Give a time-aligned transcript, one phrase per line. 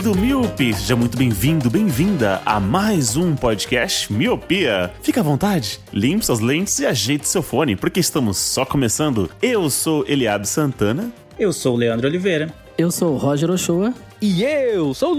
[0.00, 0.72] Querido Miope!
[0.72, 4.90] Seja muito bem-vindo, bem-vinda a mais um podcast Miopia.
[5.02, 9.30] Fica à vontade, limpe suas lentes e ajeite seu fone, porque estamos só começando.
[9.42, 11.12] Eu sou Eliabe Santana.
[11.38, 12.50] Eu sou o Leandro Oliveira.
[12.78, 13.92] Eu sou o Roger Ochoa.
[14.22, 15.16] E eu sou o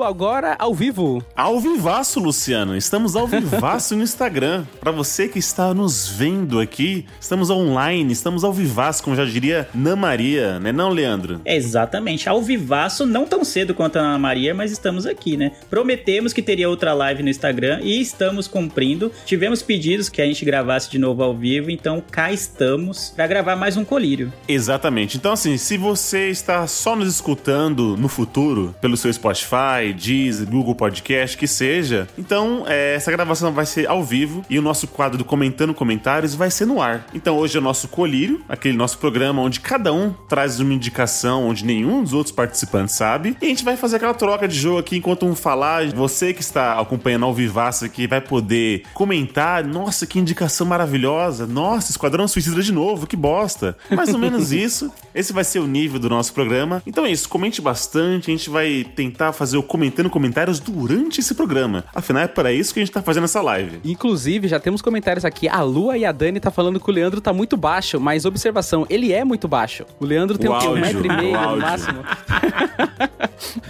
[0.00, 1.22] Agora ao vivo.
[1.34, 2.76] Ao vivaço, Luciano.
[2.76, 4.64] Estamos ao vivaço no Instagram.
[4.80, 9.68] Para você que está nos vendo aqui, estamos online, estamos ao vivaço, como já diria
[9.74, 11.40] Ana Maria, né não, Leandro?
[11.44, 15.52] É exatamente, ao vivaço, não tão cedo quanto a Ana Maria, mas estamos aqui, né?
[15.68, 19.10] Prometemos que teria outra live no Instagram e estamos cumprindo.
[19.26, 23.56] Tivemos pedidos que a gente gravasse de novo ao vivo, então cá estamos para gravar
[23.56, 24.32] mais um colírio.
[24.46, 25.16] Exatamente.
[25.16, 30.74] Então, assim, se você está só nos escutando no futuro, pelo seu Spotify, Deezer, Google
[30.74, 35.18] Podcast, que seja, então é, essa gravação vai ser ao vivo e o nosso quadro
[35.18, 37.06] do Comentando Comentários vai ser no ar.
[37.14, 41.48] Então, hoje é o nosso colírio, aquele nosso programa onde cada um traz uma indicação
[41.48, 43.36] onde nenhum dos outros participantes sabe.
[43.40, 45.86] E a gente vai fazer aquela troca de jogo aqui enquanto um falar.
[45.88, 49.64] Você que está acompanhando ao vivaço aqui vai poder comentar.
[49.64, 51.46] Nossa, que indicação maravilhosa.
[51.46, 53.76] Nossa, Esquadrão Suicida de novo, que bosta.
[53.90, 54.92] Mais ou menos isso.
[55.14, 56.82] Esse vai ser o nível do nosso programa.
[56.86, 58.30] Então é isso, comente bastante.
[58.30, 61.82] A gente vai tentar fazer o comentando comentários durante esse programa.
[61.94, 63.80] Afinal, é para isso que a gente tá fazendo essa live.
[63.82, 65.48] Inclusive, já temos comentários aqui.
[65.48, 68.86] A Lua e a Dani tá falando que o Leandro tá muito baixo, mas observação,
[68.90, 69.86] ele é muito baixo.
[69.98, 70.52] O Leandro tem O?
[70.52, 72.04] Um áudio, metro e o meio no máximo.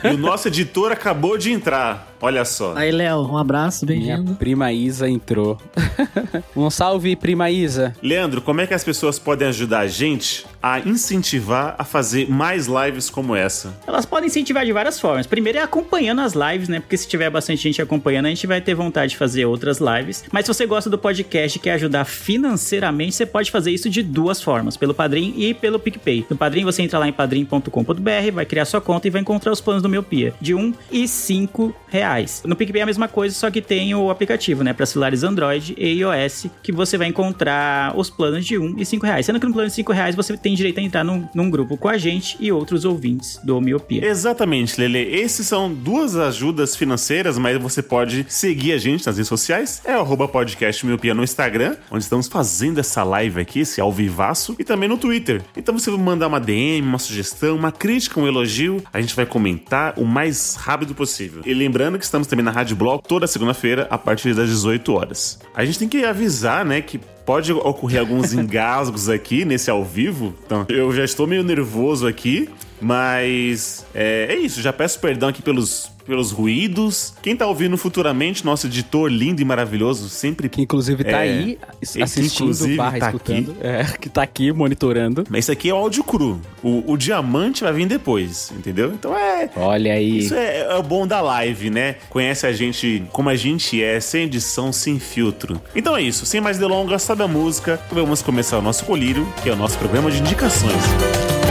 [0.05, 2.15] E o nosso editor acabou de entrar.
[2.21, 2.75] Olha só.
[2.77, 4.35] Aí, Léo, um abraço, Minha bem-vindo.
[4.37, 5.59] prima Isa entrou.
[6.55, 7.95] um salve, prima Isa.
[8.03, 12.67] Leandro, como é que as pessoas podem ajudar a gente a incentivar a fazer mais
[12.67, 13.75] lives como essa?
[13.87, 15.27] Elas podem incentivar de várias formas.
[15.27, 16.81] Primeiro é acompanhando as lives, né?
[16.81, 20.25] Porque se tiver bastante gente acompanhando, a gente vai ter vontade de fazer outras lives.
[20.31, 24.03] Mas se você gosta do podcast e quer ajudar financeiramente, você pode fazer isso de
[24.03, 26.27] duas formas: pelo Padrim e pelo PicPay.
[26.31, 29.61] No Padrim, você entra lá em padrim.com.br, vai criar sua conta e vai encontrar os
[29.61, 32.43] planos do Miopia, de 1 e 5 reais.
[32.47, 34.73] No PicPay é a mesma coisa, só que tem o aplicativo, né?
[34.73, 39.07] Para celulares Android e iOS, que você vai encontrar os planos de 1 e 5
[39.07, 39.27] reais.
[39.27, 41.77] Sendo que no plano de 5 reais você tem direito a entrar num, num grupo
[41.77, 44.05] com a gente e outros ouvintes do Miopia.
[44.05, 44.99] Exatamente, Lele.
[44.99, 49.83] Esses são duas ajudas financeiras, mas você pode seguir a gente nas redes sociais.
[49.85, 54.55] É arroba podcast Miopia no Instagram, onde estamos fazendo essa live aqui, esse ao vivaço,
[54.59, 55.43] e também no Twitter.
[55.57, 59.27] Então você vai mandar uma DM, uma sugestão, uma crítica, um elogio, a gente vai
[59.27, 61.43] comentar o mais rápido possível.
[61.45, 65.39] E lembrando que estamos também na Rádio Bloco toda segunda-feira, a partir das 18 horas.
[65.55, 70.35] A gente tem que avisar, né, que Pode ocorrer alguns engasgos aqui nesse ao vivo.
[70.45, 72.49] Então, eu já estou meio nervoso aqui.
[72.83, 77.15] Mas é, é isso, já peço perdão aqui pelos, pelos ruídos.
[77.23, 80.49] Quem tá ouvindo futuramente, nosso editor lindo e maravilhoso, sempre.
[80.49, 81.59] Que inclusive tá É, aí
[82.03, 83.57] assistindo barra tá escutando.
[83.61, 85.25] É, que tá aqui monitorando.
[85.31, 86.41] Mas isso aqui é o áudio cru.
[86.63, 88.93] O, o diamante vai vir depois, entendeu?
[88.93, 89.49] Então é.
[89.57, 90.19] Olha aí.
[90.19, 91.97] Isso é, é o bom da live, né?
[92.11, 95.61] Conhece a gente como a gente é, sem edição, sem filtro.
[95.75, 97.81] Então é isso, sem mais delongas, sabe a música?
[97.91, 100.73] Vamos começar o nosso colírio, que é o nosso programa de indicações.
[100.73, 101.42] Então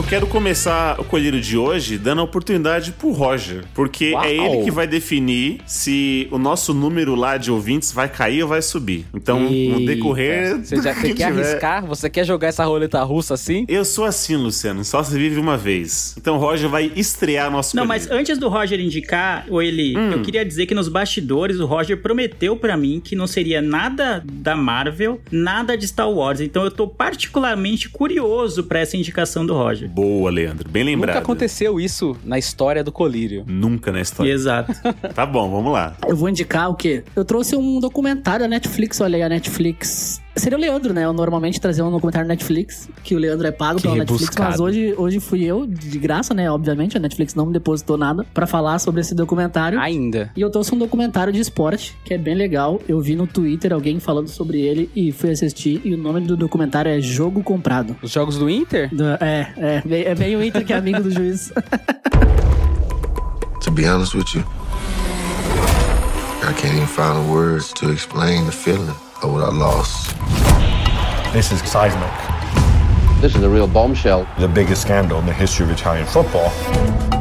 [0.00, 4.24] eu quero começar o colírio de hoje dando a oportunidade pro Roger, porque Uau!
[4.24, 8.48] é ele que vai definir se o nosso número lá de ouvintes vai cair ou
[8.48, 9.04] vai subir.
[9.12, 9.84] Então, no Eita.
[9.94, 10.56] decorrer.
[10.64, 11.84] Você já você que quer arriscar?
[11.86, 13.66] Você quer jogar essa roleta russa assim?
[13.68, 16.14] Eu sou assim, Luciano, só se vive uma vez.
[16.18, 18.08] Então o Roger vai estrear nosso Não, colírio.
[18.08, 20.12] mas antes do Roger indicar, o Eli, Hum.
[20.12, 24.24] eu queria dizer que nos bastidores o Roger prometeu pra mim que não seria nada
[24.32, 26.40] da Marvel, nada de Star Wars.
[26.40, 29.89] Então eu tô particularmente curioso pra essa indicação do Roger.
[29.92, 31.16] Boa, Leandro, bem lembrado.
[31.16, 33.44] Nunca aconteceu isso na história do colírio.
[33.46, 34.32] Nunca na história.
[34.32, 34.72] Exato.
[35.14, 35.96] Tá bom, vamos lá.
[36.06, 37.02] Eu vou indicar o quê?
[37.16, 40.20] Eu trouxe um documentário da Netflix, olha aí, a Netflix.
[40.36, 41.04] Seria o Leandro, né?
[41.04, 44.22] Eu normalmente trazia um documentário da Netflix, que o Leandro é pago Que pela Netflix,
[44.26, 44.50] rebuscado.
[44.50, 46.50] mas hoje, hoje fui eu, de graça, né?
[46.50, 49.78] Obviamente, a Netflix não me depositou nada pra falar sobre esse documentário.
[49.78, 50.30] Ainda.
[50.36, 52.80] E eu trouxe um documentário de esporte, que é bem legal.
[52.88, 55.80] Eu vi no Twitter alguém falando sobre ele e fui assistir.
[55.84, 57.96] E o nome do documentário é Jogo Comprado.
[58.02, 58.88] Os jogos do Inter?
[58.94, 61.52] Do- é, é, bem- é bem o Inter que é amigo do juiz.
[63.62, 64.40] To be honest with you,
[66.42, 68.88] I can't even find the words to explain the feeling
[69.22, 70.16] of what I lost.
[71.32, 72.10] This is seismic.
[73.20, 74.26] This is a real bombshell.
[74.38, 77.19] The biggest scandal in the history of Italian football.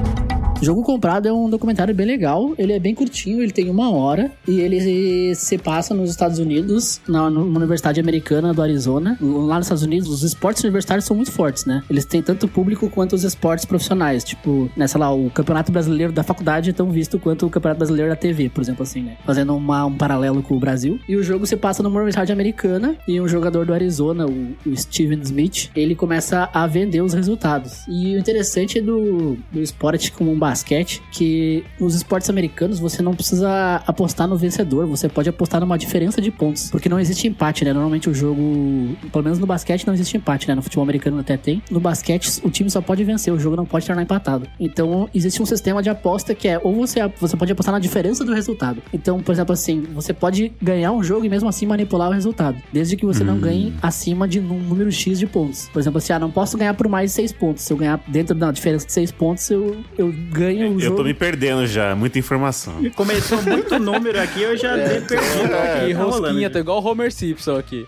[0.62, 2.54] Jogo Comprado é um documentário bem legal.
[2.58, 4.30] Ele é bem curtinho, ele tem uma hora.
[4.46, 9.18] E ele se passa nos Estados Unidos, na universidade americana do Arizona.
[9.22, 11.82] Lá nos Estados Unidos, os esportes universitários são muito fortes, né?
[11.90, 14.24] Eles têm tanto público quanto os esportes profissionais.
[14.24, 17.80] Tipo, né, sei lá, o Campeonato Brasileiro da faculdade é tão visto quanto o Campeonato
[17.80, 19.18] Brasileiro da TV, por exemplo, assim, né?
[19.26, 21.00] Fazendo uma, um paralelo com o Brasil.
[21.08, 24.76] E o jogo se passa numa universidade americana e um jogador do Arizona, o, o
[24.76, 27.88] Steven Smith, ele começa a vender os resultados.
[27.88, 33.14] E o interessante do, do esporte como um basquete, que nos esportes americanos você não
[33.14, 37.64] precisa apostar no vencedor, você pode apostar numa diferença de pontos, porque não existe empate,
[37.64, 37.74] né?
[37.74, 40.56] Normalmente o jogo, pelo menos no basquete não existe empate, né?
[40.56, 41.62] No futebol americano até tem.
[41.70, 44.48] No basquete o time só pode vencer, o jogo não pode tornar empatado.
[44.60, 48.24] Então existe um sistema de aposta que é ou você você pode apostar na diferença
[48.24, 48.82] do resultado.
[48.94, 52.58] Então, por exemplo, assim, você pode ganhar um jogo e mesmo assim manipular o resultado,
[52.72, 55.70] desde que você não ganhe acima de um número X de pontos.
[55.70, 57.64] Por exemplo, assim, ah, não posso ganhar por mais de 6 pontos.
[57.64, 60.98] Se eu ganhar dentro da diferença de 6 pontos, eu, eu ganho o Eu jogo.
[60.98, 62.74] tô me perdendo já, muita informação.
[62.96, 65.54] Começou muito número aqui, eu já É, dei perdido.
[65.54, 67.86] aqui, aqui, tá rosquinha, tô igual o Homer Simpson aqui.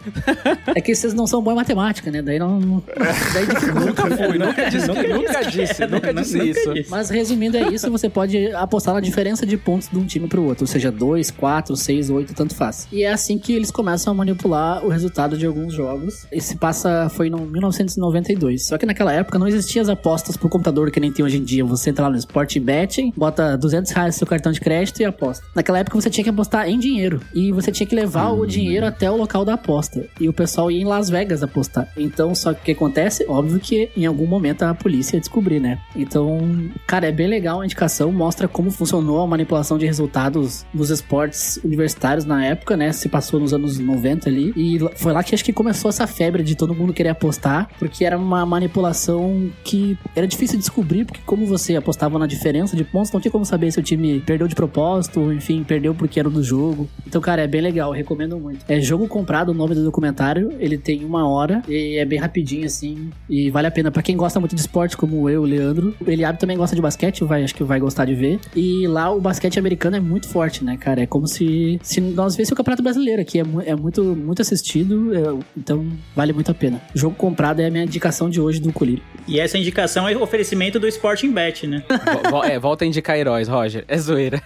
[0.76, 2.22] É que vocês não são bons em matemática, né?
[2.22, 2.60] Daí não.
[2.60, 2.84] não-
[3.34, 3.46] Daí.
[3.86, 5.82] Nunca fui, nunca disse, Nunca nunca disse.
[5.82, 6.80] nunca Nunca disse disse.
[6.80, 6.90] isso.
[6.92, 7.90] Mas resumindo, é isso.
[7.92, 10.64] Você pode apostar na diferença de pontos de um time pro outro.
[10.64, 12.88] Ou seja, 2, 4, 6, 8, tanto faz.
[12.92, 16.26] E é assim que eles começam a manipular o resultado de alguns jogos.
[16.32, 18.66] Esse passa foi no 1992.
[18.68, 21.44] Só que naquela época não existiam as apostas por computador que nem tem hoje em
[21.44, 21.64] dia.
[21.66, 25.06] Você entra lá no Sport Betting, bota 200 reais no seu cartão de crédito e
[25.06, 25.46] aposta.
[25.56, 27.22] Naquela época você tinha que apostar em dinheiro.
[27.34, 30.06] E você tinha que levar o dinheiro até o local da aposta.
[30.20, 31.88] E o pessoal ia em Las Vegas apostar.
[31.98, 33.26] Então, só que o que acontece?
[33.28, 35.80] Óbvio que em algum momento a polícia ia descobrir, né?
[35.96, 36.40] Então,
[36.88, 38.12] cara, é bem legal a indicação.
[38.12, 42.92] Mostra como funcionou a manipulação de resultados nos esportes universitários na época, né?
[42.92, 44.54] Se passou nos anos 90 ali.
[44.56, 47.70] E foi lá que acho que começou essa febre de todo mundo querer apostar.
[47.80, 51.06] Porque era uma manipulação que era difícil de descobrir.
[51.06, 54.20] Porque como você apostava na diferença de pontos, não tinha como saber se o time
[54.22, 56.90] perdeu de propósito, ou enfim, perdeu porque era do jogo.
[57.06, 58.66] Então, cara, é bem legal, recomendo muito.
[58.68, 60.52] É Jogo Comprado, o nome do documentário.
[60.60, 63.10] Ele tem uma hora e é bem rapidinho, assim.
[63.30, 63.92] E vale a pena.
[63.92, 65.96] Pra quem gosta muito de esporte, como eu, o Leandro.
[66.06, 68.40] Eliabe também gosta de basquete, vai, acho que vai gostar de ver.
[68.56, 71.02] E lá o basquete americano é muito forte, né, cara?
[71.02, 73.40] É como se, se nós vêssemos o Campeonato Brasileiro aqui.
[73.40, 75.86] É, é muito, muito assistido, é- então
[76.16, 76.82] vale muito a pena.
[76.96, 79.04] Jogo Comprado é a minha indicação de hoje do Colírio.
[79.28, 81.84] E essa indicação é o oferecimento do Sporting Bet, né?
[82.44, 83.86] É, volta a indicar heróis, Roger.
[83.88, 84.42] É zoeira.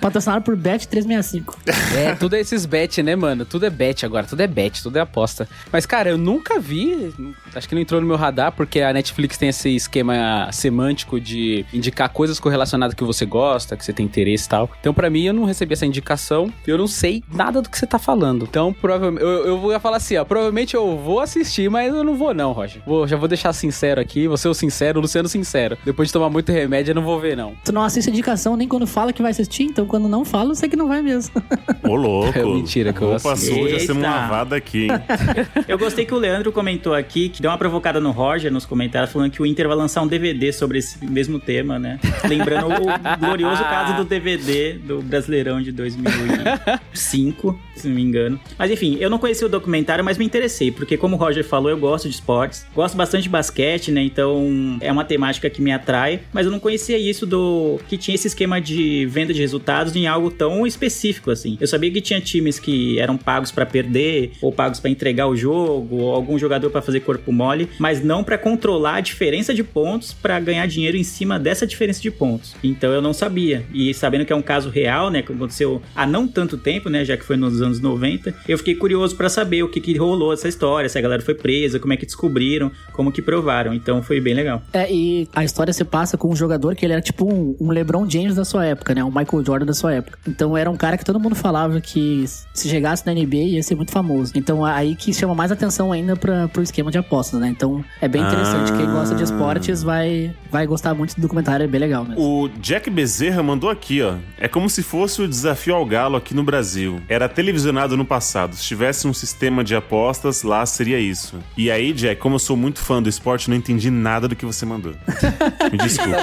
[0.00, 1.54] Patrocinado por Bet365.
[1.96, 3.44] É, tudo é esses bet, né, mano?
[3.44, 5.48] Tudo é bet agora, tudo é bet, tudo é aposta.
[5.70, 7.12] Mas, cara, eu nunca vi,
[7.54, 11.64] acho que não entrou no meu radar, porque a Netflix tem esse esquema semântico de
[11.72, 14.70] indicar coisas correlacionadas que você gosta, que você tem interesse e tal.
[14.80, 17.86] Então, pra mim, eu não recebi essa indicação, eu não sei nada do que você
[17.86, 18.44] tá falando.
[18.48, 22.14] Então, provavelmente, eu, eu vou falar assim, ó, provavelmente eu vou assistir, mas eu não
[22.14, 22.82] vou não, Roger.
[22.86, 25.76] Vou, já vou deixar sincero aqui, vou ser o sincero, o Luciano sincero.
[25.84, 27.54] Depois de tomar muito remédio, eu não vou ver, não.
[27.64, 30.50] Tu não assiste a indicação nem quando fala que vai assistir, então quando não fala,
[30.50, 31.34] eu sei que não vai mesmo.
[31.82, 32.32] Ô, louco.
[32.42, 33.54] É mentira que eu Roupa assisto.
[33.54, 34.90] suja sendo lavada aqui, hein?
[35.68, 39.12] Eu gostei que o Leandro comentou aqui, que deu uma provocada no Roger nos comentários,
[39.12, 41.98] falando que o Inter vai lançar um DVD sobre esse mesmo tema, né?
[42.28, 48.40] Lembrando o glorioso caso do DVD do Brasileirão de 2005, se não me engano.
[48.58, 51.70] Mas enfim, eu não conheci o documentário, mas me interessei, porque como o Roger falou,
[51.70, 54.02] eu gosto de esportes, gosto bastante de basquete, né?
[54.02, 56.60] Então é uma temática que me atrai, mas eu não
[56.92, 61.30] conhecia isso do que tinha esse esquema de venda de resultados em algo tão específico
[61.30, 61.56] assim.
[61.60, 65.36] Eu sabia que tinha times que eram pagos pra perder ou pagos pra entregar o
[65.36, 69.62] jogo ou algum jogador pra fazer corpo mole, mas não pra controlar a diferença de
[69.62, 72.54] pontos pra ganhar dinheiro em cima dessa diferença de pontos.
[72.62, 73.64] Então eu não sabia.
[73.72, 77.04] E sabendo que é um caso real, né, que aconteceu há não tanto tempo, né,
[77.04, 80.32] já que foi nos anos 90, eu fiquei curioso pra saber o que que rolou
[80.32, 83.72] essa história, se a galera foi presa, como é que descobriram, como que provaram.
[83.72, 84.62] Então foi bem legal.
[84.72, 87.70] É, e a história se passa com um jogador que ele era tipo um, um
[87.70, 89.02] LeBron James da sua época, né?
[89.04, 90.18] Um Michael Jordan da sua época.
[90.26, 93.74] Então era um cara que todo mundo falava que se chegasse na NBA ia ser
[93.74, 94.32] muito famoso.
[94.34, 97.48] Então aí que chama mais atenção ainda pra, pro esquema de apostas, né?
[97.48, 98.72] Então é bem interessante.
[98.72, 98.76] Ah.
[98.76, 102.22] Quem gosta de esportes vai, vai gostar muito do documentário, é bem legal mesmo.
[102.22, 104.14] O Jack Bezerra mandou aqui, ó.
[104.38, 107.00] É como se fosse o desafio ao galo aqui no Brasil.
[107.08, 108.54] Era televisionado no passado.
[108.54, 111.38] Se tivesse um sistema de apostas, lá seria isso.
[111.56, 114.44] E aí, Jack, como eu sou muito fã do esporte, não entendi nada do que
[114.44, 114.94] você mandou.
[115.70, 116.18] Me desculpa.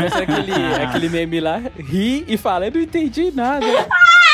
[0.52, 3.66] Aquele, aquele meme lá, ri e fala, eu não entendi nada.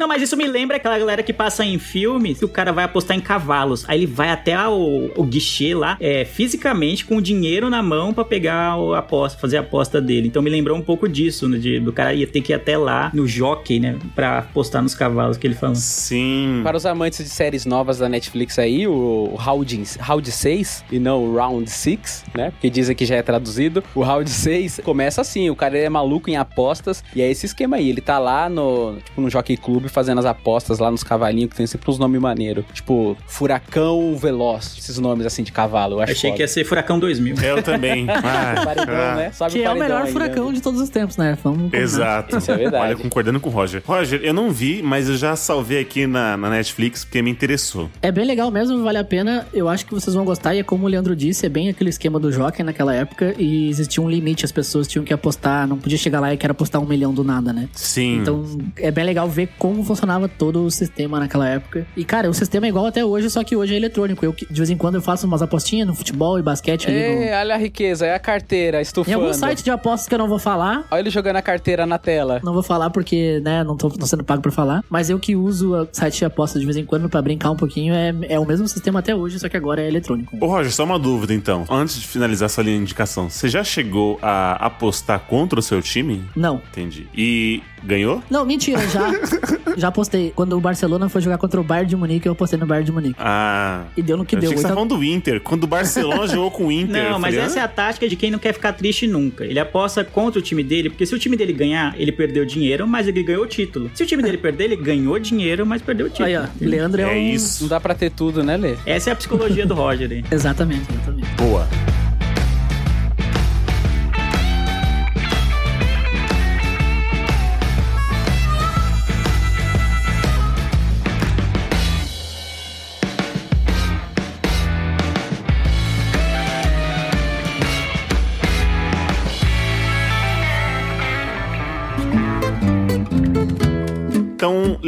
[0.00, 2.84] Não, mas isso me lembra aquela galera que passa em filmes que o cara vai
[2.84, 3.84] apostar em cavalos.
[3.86, 8.14] Aí ele vai até o, o guichê lá, é, fisicamente, com o dinheiro na mão
[8.14, 10.28] pra pegar a aposta, fazer a aposta dele.
[10.28, 11.58] Então me lembrou um pouco disso, né?
[11.58, 13.98] De, do cara ia ter que ir até lá no jockey, né?
[14.14, 15.76] Pra apostar nos cavalos que ele falou.
[15.76, 16.62] Sim.
[16.64, 21.22] Para os amantes de séries novas da Netflix aí, o Round, Round 6 e não
[21.24, 22.52] o Round 6, né?
[22.52, 23.84] Porque dizem que já é traduzido.
[23.94, 27.76] O Round 6 começa assim, o cara é maluco em apostas e é esse esquema
[27.76, 27.90] aí.
[27.90, 31.56] Ele tá lá no, tipo, no Jockey Club fazendo as apostas lá nos cavalinhos, que
[31.56, 32.64] tem sempre uns nomes maneiros.
[32.72, 35.96] Tipo, Furacão Veloz, esses nomes assim de cavalo.
[35.96, 36.36] Eu acho Achei foda.
[36.36, 37.36] que ia ser Furacão 2000.
[37.42, 38.06] Eu também.
[38.22, 39.14] Ah, Paredão, ah.
[39.16, 39.32] né?
[39.32, 40.52] Sobe Que é o melhor aí, furacão né?
[40.52, 41.36] de todos os tempos, né?
[41.42, 41.72] Vamos.
[41.72, 42.36] Exato.
[42.36, 42.84] Isso é verdade.
[42.84, 43.82] Olha, concordando com o Roger.
[43.84, 47.90] Roger, eu não vi, mas eu já salvei aqui na, na Netflix porque me interessou.
[48.02, 49.46] É bem legal mesmo, vale a pena.
[49.52, 50.54] Eu acho que vocês vão gostar.
[50.54, 53.34] E é como o Leandro disse, é bem aquele esquema do Jockey naquela época.
[53.38, 55.66] E existia um limite, as pessoas tinham que apostar.
[55.66, 57.68] Não podia chegar lá e querer apostar um milhão do nada, né?
[57.72, 58.18] Sim.
[58.18, 58.44] Então
[58.76, 61.86] é bem legal ver como funcionava todo o sistema naquela época.
[61.96, 64.24] E cara, o sistema é igual até hoje, só que hoje é eletrônico.
[64.24, 67.22] Eu, de vez em quando eu faço umas apostinhas no futebol e basquete ali no-
[67.22, 69.16] Ei, olha a riqueza, é a carteira, Em estufando.
[69.20, 70.84] algum site de apostas que eu não vou falar.
[70.90, 72.40] Olha ele jogando a carteira na tela.
[72.44, 74.84] Não vou falar porque, né, não tô, tô sendo pago pra falar.
[74.88, 77.56] Mas eu que uso o site de apostas de vez em quando pra brincar um
[77.56, 80.36] pouquinho, é, é o mesmo sistema até hoje, só que agora é eletrônico.
[80.40, 81.64] Ô, Roger, só uma dúvida então.
[81.70, 85.80] Antes de finalizar essa linha de indicação, você já chegou a apostar contra o seu
[85.82, 86.22] time?
[86.36, 86.60] Não.
[86.70, 87.08] Entendi.
[87.14, 88.22] E ganhou?
[88.30, 89.10] Não, mentira, já,
[89.76, 90.32] já apostei.
[90.34, 92.92] Quando o Barcelona foi jogar contra o Bayern de Munique, eu apostei no Bayern de
[92.92, 93.16] Munique.
[93.18, 93.84] Ah.
[93.96, 94.48] E deu no que eu deu.
[94.50, 95.40] achei que você tá Então- falando do Inter.
[95.40, 97.10] Quando o Barcelona jogou com o Inter.
[97.10, 99.44] Não, mas falei, essa é "Ah, a tática de quem não quer ficar triste nunca.
[99.44, 102.86] Ele aposta contra o time dele, porque se o time dele ganhar, ele perdeu dinheiro,
[102.86, 103.90] mas ele ganhou o título.
[103.94, 106.28] Se o time dele perder, ele ganhou dinheiro, mas perdeu o título.
[106.28, 107.34] Aí, ó, Leandro é, É um...
[107.34, 107.62] isso.
[107.64, 108.74] Não dá pra ter tudo, né, Lê?
[108.86, 110.24] Essa é a psicologia do Roger aí.
[110.30, 111.28] Exatamente, exatamente.
[111.36, 111.66] Boa.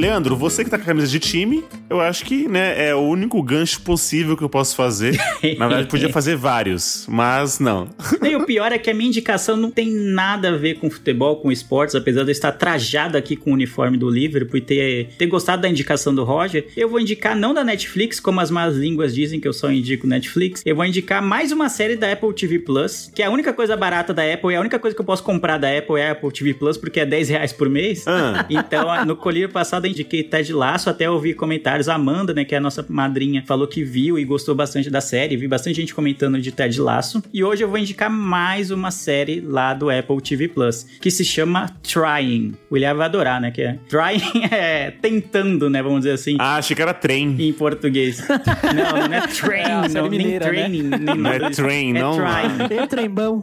[0.02, 3.02] Leandro, você que tá com a camisa de time, eu acho que, né, é o
[3.02, 5.16] único gancho possível que eu posso fazer.
[5.56, 7.88] Na verdade, podia fazer vários, mas não.
[8.20, 11.36] E o pior é que a minha indicação não tem nada a ver com futebol,
[11.36, 15.10] com esportes, apesar de eu estar trajado aqui com o uniforme do Liverpool e ter,
[15.16, 16.66] ter gostado da indicação do Roger.
[16.76, 20.04] Eu vou indicar não da Netflix, como as más línguas dizem que eu só indico
[20.04, 20.62] Netflix.
[20.66, 23.76] Eu vou indicar mais uma série da Apple TV Plus, que é a única coisa
[23.76, 26.12] barata da Apple e a única coisa que eu posso comprar da Apple é a
[26.12, 28.04] Apple TV Plus, porque é 10 reais por mês.
[28.08, 28.44] Ah.
[28.50, 31.88] Então, no colírio passado eu indiquei Ted Laço, até ouvi comentários.
[31.88, 35.00] A Amanda, né, que é a nossa madrinha, falou que viu e gostou bastante da
[35.00, 35.36] série.
[35.36, 37.22] Vi bastante gente comentando de Ted Laço.
[37.32, 41.24] E hoje eu vou indicar mais uma série lá do Apple TV Plus, que se
[41.24, 42.54] chama Trying.
[42.70, 43.50] O William vai adorar, né?
[43.50, 45.82] Que é Trying é tentando, né?
[45.82, 46.36] Vamos dizer assim.
[46.40, 47.36] Ah, achei que era trem.
[47.38, 48.26] Em português.
[48.74, 50.52] Não, não é train, É não, nem mineira, né?
[50.52, 51.62] training, nem Não é disso.
[51.62, 52.16] train, é não?
[52.16, 52.68] trying.
[52.68, 53.42] Tem o trembão.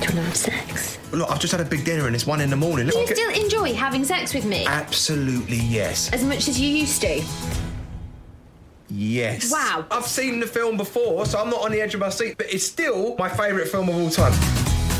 [0.00, 0.89] To have sex?
[1.12, 2.86] Look, I've just had a big dinner and it's one in the morning.
[2.86, 4.64] Do you get- still enjoy having sex with me?
[4.66, 6.10] Absolutely yes.
[6.12, 7.22] As much as you used to?
[8.88, 9.50] Yes.
[9.52, 9.84] Wow.
[9.90, 12.52] I've seen the film before, so I'm not on the edge of my seat, but
[12.52, 14.32] it's still my favourite film of all time.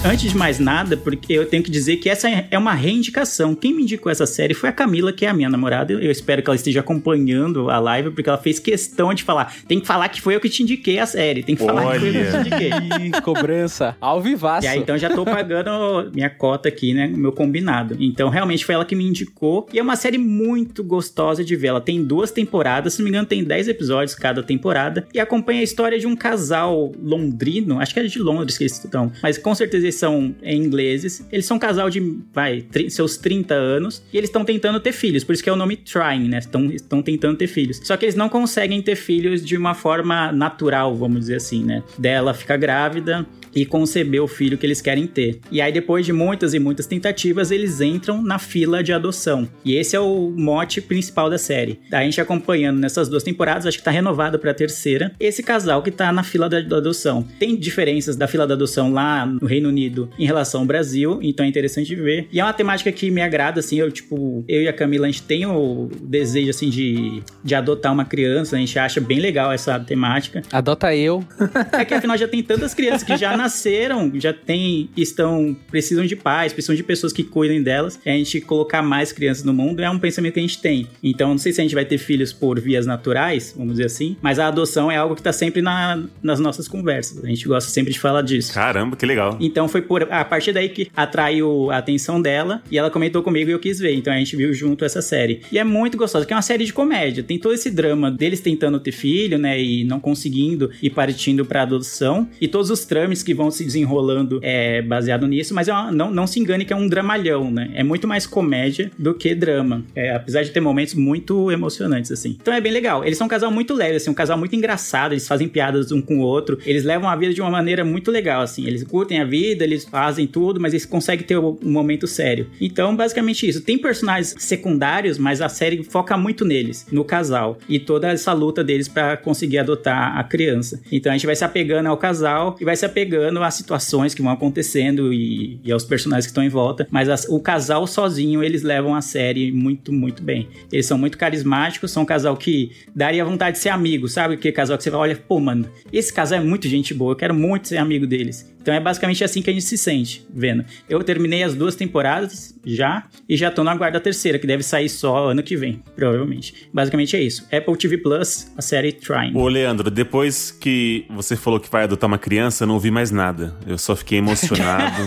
[0.02, 3.54] Antes de mais nada, porque eu tenho que dizer que essa é uma reindicação.
[3.54, 5.92] Quem me indicou essa série foi a Camila, que é a minha namorada.
[5.92, 9.54] Eu espero que ela esteja acompanhando a live, porque ela fez questão de falar.
[9.68, 11.42] Tem que falar que foi eu que te indiquei a série.
[11.42, 12.40] Tem que falar que foi eu que te Olha.
[12.40, 13.08] indiquei.
[13.08, 13.94] Ih, cobrança.
[14.00, 14.66] Ao vivaço.
[14.66, 17.06] E aí, então já tô pagando minha cota aqui, né?
[17.06, 17.94] Meu combinado.
[18.00, 19.68] Então, realmente foi ela que me indicou.
[19.70, 21.68] E é uma série muito gostosa de ver.
[21.68, 25.06] Ela tem duas temporadas, se não me engano, tem 10 episódios cada temporada.
[25.12, 27.78] E acompanha a história de um casal londrino.
[27.78, 29.12] Acho que é de Londres que eles estão.
[29.22, 31.26] Mas com certeza eles são ingleses.
[31.30, 32.00] Eles são um casal de,
[32.32, 34.02] vai, seus 30 anos.
[34.12, 35.24] E eles estão tentando ter filhos.
[35.24, 36.38] Por isso que é o nome Trying, né?
[36.38, 37.80] Estão tentando ter filhos.
[37.82, 41.82] Só que eles não conseguem ter filhos de uma forma natural, vamos dizer assim, né?
[41.98, 45.40] Dela fica grávida e conceber o filho que eles querem ter.
[45.50, 49.48] E aí, depois de muitas e muitas tentativas, eles entram na fila de adoção.
[49.64, 51.80] E esse é o mote principal da série.
[51.92, 55.90] A gente acompanhando nessas duas temporadas, acho que tá renovado pra terceira, esse casal que
[55.90, 57.26] tá na fila da, adoção.
[57.38, 61.44] Tem diferenças da fila da adoção lá no Reino Unido em relação ao Brasil, então
[61.44, 62.28] é interessante ver.
[62.32, 65.10] E é uma temática que me agrada, assim, eu, tipo, eu e a Camila, a
[65.10, 69.52] gente tem o desejo, assim, de, de adotar uma criança, a gente acha bem legal
[69.52, 70.42] essa temática.
[70.52, 71.24] Adota eu.
[71.72, 76.16] É que afinal já tem tantas crianças que já nasceram, já tem, estão, precisam de
[76.16, 77.98] pais, precisam de pessoas que cuidem delas.
[78.04, 80.86] E a gente colocar mais crianças no mundo é um pensamento que a gente tem.
[81.02, 84.16] Então, não sei se a gente vai ter filhos por vias naturais, vamos dizer assim,
[84.20, 87.24] mas a adoção é algo que tá sempre na, nas nossas conversas.
[87.24, 88.52] A gente gosta sempre de falar disso.
[88.52, 89.36] Caramba, que legal.
[89.40, 93.50] Então foi por a partir daí que atraiu a atenção dela e ela comentou comigo
[93.50, 93.94] e eu quis ver.
[93.94, 95.40] Então a gente viu junto essa série.
[95.50, 97.22] E é muito gostosa, que é uma série de comédia.
[97.22, 101.62] Tem todo esse drama deles tentando ter filho, né, e não conseguindo e partindo para
[101.62, 105.90] adoção e todos os trâmites que vão se desenrolando é baseado nisso, mas é uma,
[105.90, 107.70] não, não se engane que é um dramalhão, né?
[107.74, 109.84] É muito mais comédia do que drama.
[109.94, 112.36] É, apesar de ter momentos muito emocionantes assim.
[112.40, 113.04] Então é bem legal.
[113.04, 116.00] Eles são um casal muito leve, assim, um casal muito engraçado, eles fazem piadas um
[116.00, 116.58] com o outro.
[116.64, 118.66] Eles levam a vida de uma maneira muito legal, assim.
[118.66, 122.48] Eles curtem a vida, eles fazem tudo, mas eles conseguem ter um momento sério.
[122.60, 123.60] Então, basicamente isso.
[123.62, 128.62] Tem personagens secundários, mas a série foca muito neles, no casal e toda essa luta
[128.62, 130.80] deles para conseguir adotar a criança.
[130.90, 134.22] Então a gente vai se apegando ao casal e vai se apegando às situações que
[134.22, 136.86] vão acontecendo e, e aos personagens que estão em volta.
[136.90, 140.48] Mas as, o casal sozinho eles levam a série muito, muito bem.
[140.72, 144.36] Eles são muito carismáticos, são um casal que daria vontade de ser amigo, sabe?
[144.36, 147.34] Que casal que você olha, pô, mano, esse casal é muito gente boa, eu quero
[147.34, 148.50] muito ser amigo deles.
[148.60, 150.64] Então é basicamente assim que a gente se sente vendo.
[150.88, 154.88] Eu terminei as duas temporadas já e já tô na guarda terceira, que deve sair
[154.88, 156.68] só ano que vem, provavelmente.
[156.72, 157.46] Basicamente é isso.
[157.52, 159.36] Apple TV Plus, a série Trying.
[159.36, 163.10] Ô, Leandro, depois que você falou que vai adotar uma criança, eu não ouvi mais
[163.10, 163.56] nada.
[163.66, 165.06] Eu só fiquei emocionado.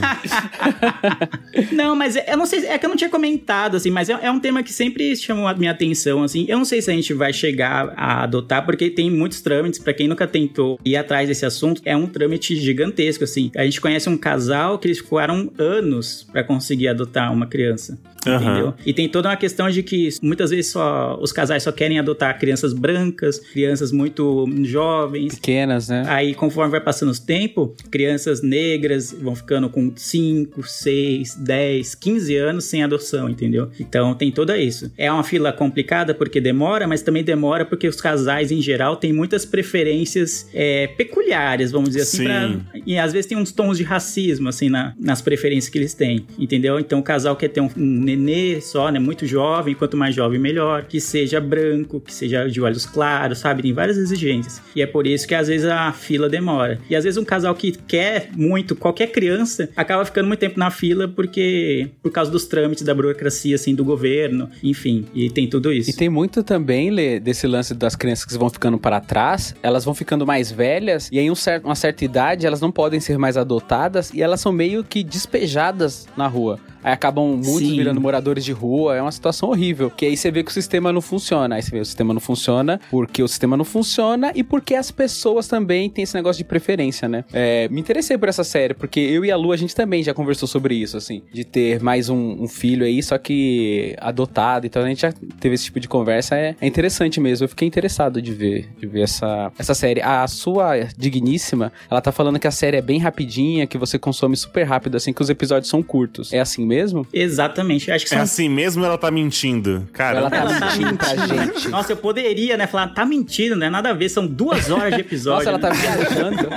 [1.72, 4.32] não, mas eu não sei, é que eu não tinha comentado, assim, mas é, é
[4.32, 6.46] um tema que sempre chamou a minha atenção, assim.
[6.48, 9.94] Eu não sei se a gente vai chegar a adotar, porque tem muitos trâmites, para
[9.94, 13.43] quem nunca tentou ir atrás desse assunto, é um trâmite gigantesco, assim.
[13.56, 17.98] A gente conhece um casal que eles ficaram anos para conseguir adotar uma criança.
[18.26, 18.36] Uhum.
[18.36, 18.74] Entendeu?
[18.86, 22.38] E tem toda uma questão de que muitas vezes só os casais só querem adotar
[22.40, 25.36] crianças brancas, crianças muito jovens.
[25.36, 26.04] Pequenas, né?
[26.08, 32.36] Aí, conforme vai passando o tempo, crianças negras vão ficando com 5, 6, 10, 15
[32.36, 33.70] anos sem adoção, entendeu?
[33.80, 34.92] Então tem tudo isso.
[34.98, 39.14] É uma fila complicada porque demora, mas também demora porque os casais, em geral, têm
[39.14, 42.24] muitas preferências é, peculiares, vamos dizer assim.
[42.24, 45.94] Pra, e às vezes tem uns tons de racismo, assim, na, nas preferências que eles
[45.94, 46.80] têm, entendeu?
[46.80, 49.00] Então o casal quer ter um, um nenê só, né?
[49.00, 50.84] Muito jovem, quanto mais jovem, melhor.
[50.84, 53.62] Que seja branco, que seja de olhos claros, sabe?
[53.62, 54.62] Tem várias exigências.
[54.76, 56.80] E é por isso que às vezes a fila demora.
[56.90, 60.72] E às vezes um casal que quer muito, qualquer criança, acaba ficando muito tempo na
[60.72, 65.06] fila porque por causa dos trâmites da burocracia, assim, do governo, enfim.
[65.14, 65.90] E tem tudo isso.
[65.90, 69.86] E tem muito também, Lê, desse lance das crianças que vão ficando para trás, elas
[69.86, 71.34] vão ficando mais velhas e em um
[71.64, 76.08] uma certa idade elas não podem ser mais adotadas e elas são meio que despejadas
[76.16, 76.60] na rua.
[76.84, 77.78] Aí acabam muitos Sim.
[77.78, 78.96] virando moradores de rua.
[78.96, 79.90] É uma situação horrível.
[79.90, 81.56] Que aí você vê que o sistema não funciona.
[81.56, 84.76] Aí você vê que o sistema não funciona porque o sistema não funciona e porque
[84.76, 87.24] as pessoas também têm esse negócio de preferência, né?
[87.32, 90.14] É, me interessei por essa série, porque eu e a Lu, a gente também já
[90.14, 91.22] conversou sobre isso, assim.
[91.32, 94.66] De ter mais um, um filho aí, só que adotado.
[94.66, 96.36] Então a gente já teve esse tipo de conversa.
[96.36, 97.46] É, é interessante mesmo.
[97.46, 100.02] Eu fiquei interessado de ver, de ver essa, essa série.
[100.02, 104.36] A sua digníssima, ela tá falando que a série é bem rapidinha, que você consome
[104.36, 106.34] super rápido, assim, que os episódios são curtos.
[106.34, 106.73] É assim mesmo?
[107.14, 107.92] Exatamente.
[107.92, 108.24] Acho que é são...
[108.24, 109.88] assim mesmo ela tá mentindo?
[109.94, 111.70] Cara, ela tá mentindo pra gente.
[111.70, 112.68] Nossa, eu poderia, né?
[112.68, 113.70] Falar, tá mentindo, né?
[113.70, 115.50] Nada a ver, são duas horas de episódio.
[115.50, 116.50] Nossa, ela tá viajando.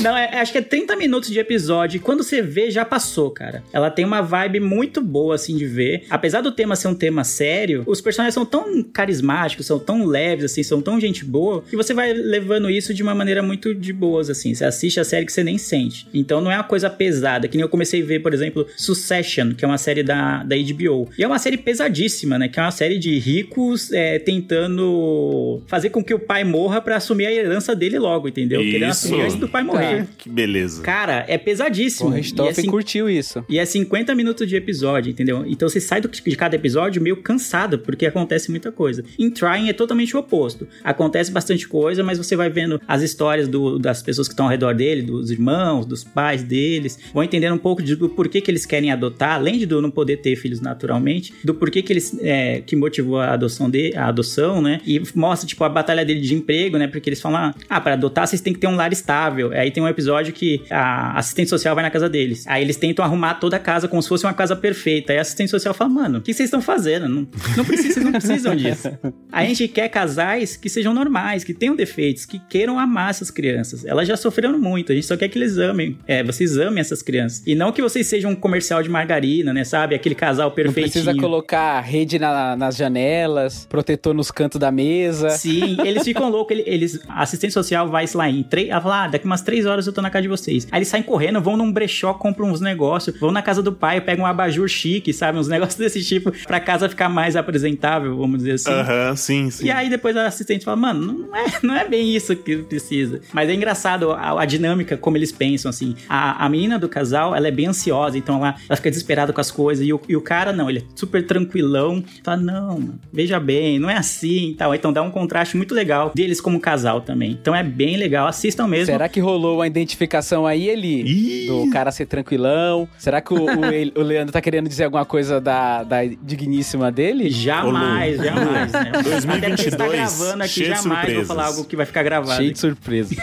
[0.00, 1.96] Não, é, acho que é 30 minutos de episódio.
[1.96, 3.62] E quando você vê, já passou, cara.
[3.72, 6.04] Ela tem uma vibe muito boa, assim, de ver.
[6.10, 10.44] Apesar do tema ser um tema sério, os personagens são tão carismáticos, são tão leves,
[10.44, 13.92] assim, são tão gente boa, que você vai levando isso de uma maneira muito de
[13.92, 14.54] boas, assim.
[14.54, 16.06] Você assiste a série que você nem sente.
[16.12, 17.48] Então não é uma coisa pesada.
[17.48, 20.56] Que nem eu comecei a ver, por exemplo, Succession, que é uma série da, da
[20.56, 21.08] HBO.
[21.18, 22.48] E é uma série pesadíssima, né?
[22.48, 26.96] Que é uma série de ricos é, tentando fazer com que o pai morra para
[26.96, 28.60] assumir a herança dele logo, entendeu?
[28.60, 28.70] Isso.
[28.70, 30.04] Querendo assumir antes do pai morrer.
[30.04, 30.08] Tá.
[30.18, 30.82] Que beleza.
[30.82, 32.10] Cara, é pesadíssimo.
[32.10, 33.44] O Richthofen é curtiu isso.
[33.48, 35.44] E é 50 minutos de episódio, entendeu?
[35.46, 39.04] Então você sai do, de cada episódio meio cansado, porque acontece muita coisa.
[39.18, 40.66] Em Trying é totalmente o oposto.
[40.84, 44.50] Acontece bastante coisa, mas você vai vendo as histórias do, das pessoas que estão ao
[44.50, 48.50] redor dele, dos irmãos, dos pais deles, vão entendendo um pouco de, do porquê que
[48.50, 52.62] eles querem adotar, além de não poder ter filhos naturalmente, do porquê que eles é,
[52.64, 54.80] que motivou a adoção de, a adoção, né?
[54.86, 56.86] E mostra tipo a batalha dele de emprego, né?
[56.86, 59.52] Porque eles falam: "Ah, para adotar vocês têm que ter um lar estável".
[59.52, 62.46] Aí tem um episódio que a assistente social vai na casa deles.
[62.46, 65.12] Aí eles tentam arrumar toda a casa como se fosse uma casa perfeita.
[65.12, 67.08] Aí a assistente social fala: "Mano, o que vocês estão fazendo?
[67.08, 68.88] Não, não precisa, não precisam disso".
[69.30, 73.84] A gente quer casais que sejam normais, que tenham defeitos, que queiram amar essas crianças.
[73.84, 75.98] Elas já sofreram muito, a gente só quer que eles amem.
[76.06, 77.42] É, vocês amem essas crianças.
[77.46, 78.34] E não que vocês sejam
[78.66, 79.64] comercial de margarina, né?
[79.64, 79.94] Sabe?
[79.94, 81.04] Aquele casal Não perfeitinho.
[81.04, 85.30] precisa colocar rede na- nas janelas, protetor nos cantos da mesa.
[85.30, 86.56] Sim, eles ficam loucos.
[86.58, 88.68] ele- Eles, a assistente social vai, lá, em três.
[88.68, 90.66] Ela fala, ah, daqui umas três horas eu tô na casa de vocês.
[90.72, 94.00] Aí eles saem correndo, vão num brechó, compram uns negócios, vão na casa do pai,
[94.00, 95.38] pegam um abajur chique, sabe?
[95.38, 98.70] Uns negócios desse tipo, pra casa ficar mais apresentável, vamos dizer assim.
[98.70, 99.66] Aham, sim, sim.
[99.66, 103.20] E aí depois a assistente fala, mano, não é, não é bem isso que precisa.
[103.32, 105.94] Mas é engraçado a, a dinâmica, como eles pensam, assim.
[106.08, 109.40] A, a menina do casal, ela é bem ansiosa, então ela, ela fica desesperada com
[109.40, 109.86] as coisas.
[109.86, 112.02] E o, e o cara, não, ele é super tranquilão.
[112.22, 114.74] Fala, não, mano, veja bem, não é assim e tal.
[114.74, 117.32] Então dá um contraste muito legal deles como casal também.
[117.32, 118.86] Então é bem legal, assistam mesmo.
[118.86, 121.46] Será que rolou uma identificação aí, Eli?
[121.46, 122.88] Do cara ser tranquilão?
[122.98, 123.66] Será que o, o
[124.00, 127.30] o Leandro tá querendo dizer alguma coisa da, da digníssima dele?
[127.30, 128.24] Jamais, Ô, Lu.
[128.24, 128.92] jamais, né?
[129.02, 131.26] 2022, Até está gravando aqui, jamais vou surpresas.
[131.26, 132.36] falar algo que vai ficar gravado.
[132.36, 133.14] Cheio de surpresa.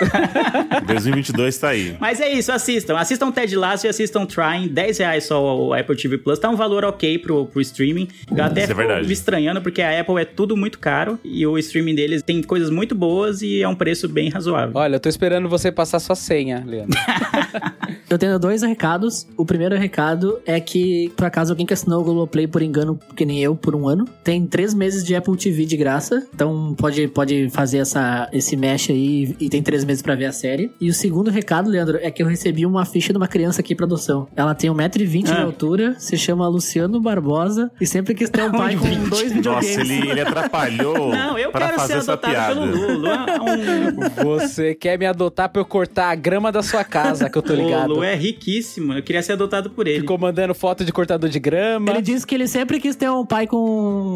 [0.86, 1.96] 2022 tá aí.
[2.00, 2.98] Mas é isso, assistam.
[2.98, 4.68] Assistam Ted Lasso e assistam Trying.
[4.68, 6.40] 10 reais só o Apple TV Plus.
[6.40, 8.08] Tá um valor ok pro, pro streaming.
[8.36, 11.20] Eu até Isso é me estranhando, porque a Apple é tudo muito caro.
[11.24, 14.72] E o streaming deles tem coisas muito boas e é um preço bem razoável.
[14.76, 16.98] Olha, eu tô esperando você passar sua senha, Leandro.
[18.14, 19.26] Eu tenho dois recados.
[19.36, 23.26] O primeiro recado é que, por acaso, alguém que assinou o Globoplay por engano, que
[23.26, 26.24] nem eu, por um ano, tem três meses de Apple TV de graça.
[26.32, 30.32] Então pode, pode fazer essa, esse mesh aí e tem três meses pra ver a
[30.32, 30.72] série.
[30.80, 33.74] E o segundo recado, Leandro, é que eu recebi uma ficha de uma criança aqui
[33.74, 34.28] pra adoção.
[34.36, 35.44] Ela tem 1,20m de Ah.
[35.44, 39.78] altura, se chama Luciano Barbosa e sempre quis ter um pai com dois videogames.
[39.78, 42.56] Nossa, ele, ele atrapalhou Não, eu pra quero fazer ser essa adotado piada.
[42.56, 43.08] pelo.
[43.08, 44.26] É um...
[44.26, 47.54] Você quer me adotar pra eu cortar a grama da sua casa, que eu tô
[47.54, 47.90] O ligado.
[47.90, 48.94] Lulu é riquíssimo.
[48.94, 50.00] Eu queria ser adotado por ele.
[50.02, 51.90] Ficou mandando foto de cortador de grama.
[51.92, 53.58] Ele disse que ele sempre quis ter um pai com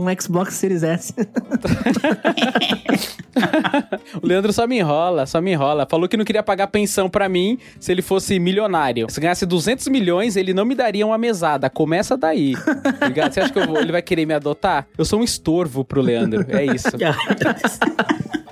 [0.06, 1.14] um Xbox Series S.
[4.22, 5.86] O Leandro só me enrola, só me enrola.
[5.90, 9.08] Falou que não queria pagar pensão pra mim se ele fosse milionário.
[9.10, 11.70] Se ganhasse 200 milhões, ele não me daria uma mesada.
[11.70, 12.54] Começa daí.
[13.04, 13.34] ligado?
[13.34, 14.88] Você acha que eu vou- ele vai querer me adotar?
[14.98, 16.46] Eu sou um estorvo pro Leandro.
[16.50, 16.88] É isso.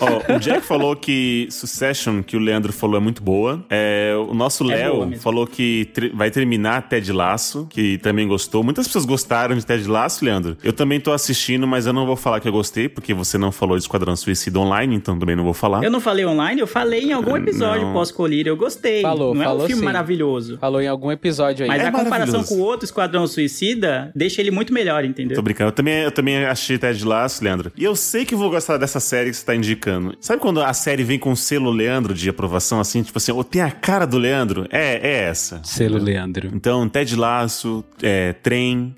[0.00, 3.64] Ó, o Jack falou que Succession, que o Leandro falou, é muito boa.
[3.68, 8.62] É, o nosso É Léo falou que vai terminar Ted Laço, que também gostou.
[8.62, 10.56] Muitas pessoas gostaram de Ted Laço, Leandro.
[10.62, 13.50] Eu também tô assistindo, mas eu não vou falar que eu gostei, porque você não
[13.52, 15.82] falou de Esquadrão Suicida Online, então também não vou falar.
[15.82, 17.92] Eu não falei online, eu falei em algum episódio Não.
[17.92, 18.50] pós-colírio.
[18.50, 19.02] Eu gostei.
[19.02, 19.84] Falou, não é um falou filme sim.
[19.86, 20.58] maravilhoso.
[20.58, 21.68] Falou em algum episódio aí.
[21.68, 25.42] Mas É a comparação com o outro Esquadrão Suicida deixa ele muito melhor, Tô entendeu?
[25.42, 25.68] brincando.
[25.68, 27.72] Eu também, eu também achei Ted Laço, Leandro.
[27.76, 29.87] E eu sei que vou gostar dessa série que você tá indicando.
[30.20, 33.02] Sabe quando a série vem com selo Leandro de aprovação, assim?
[33.02, 34.66] Tipo assim, ou tem a cara do Leandro?
[34.70, 35.60] É, é essa.
[35.64, 36.50] Selo Leandro.
[36.52, 38.94] Então, Ted Laço, é, Trem.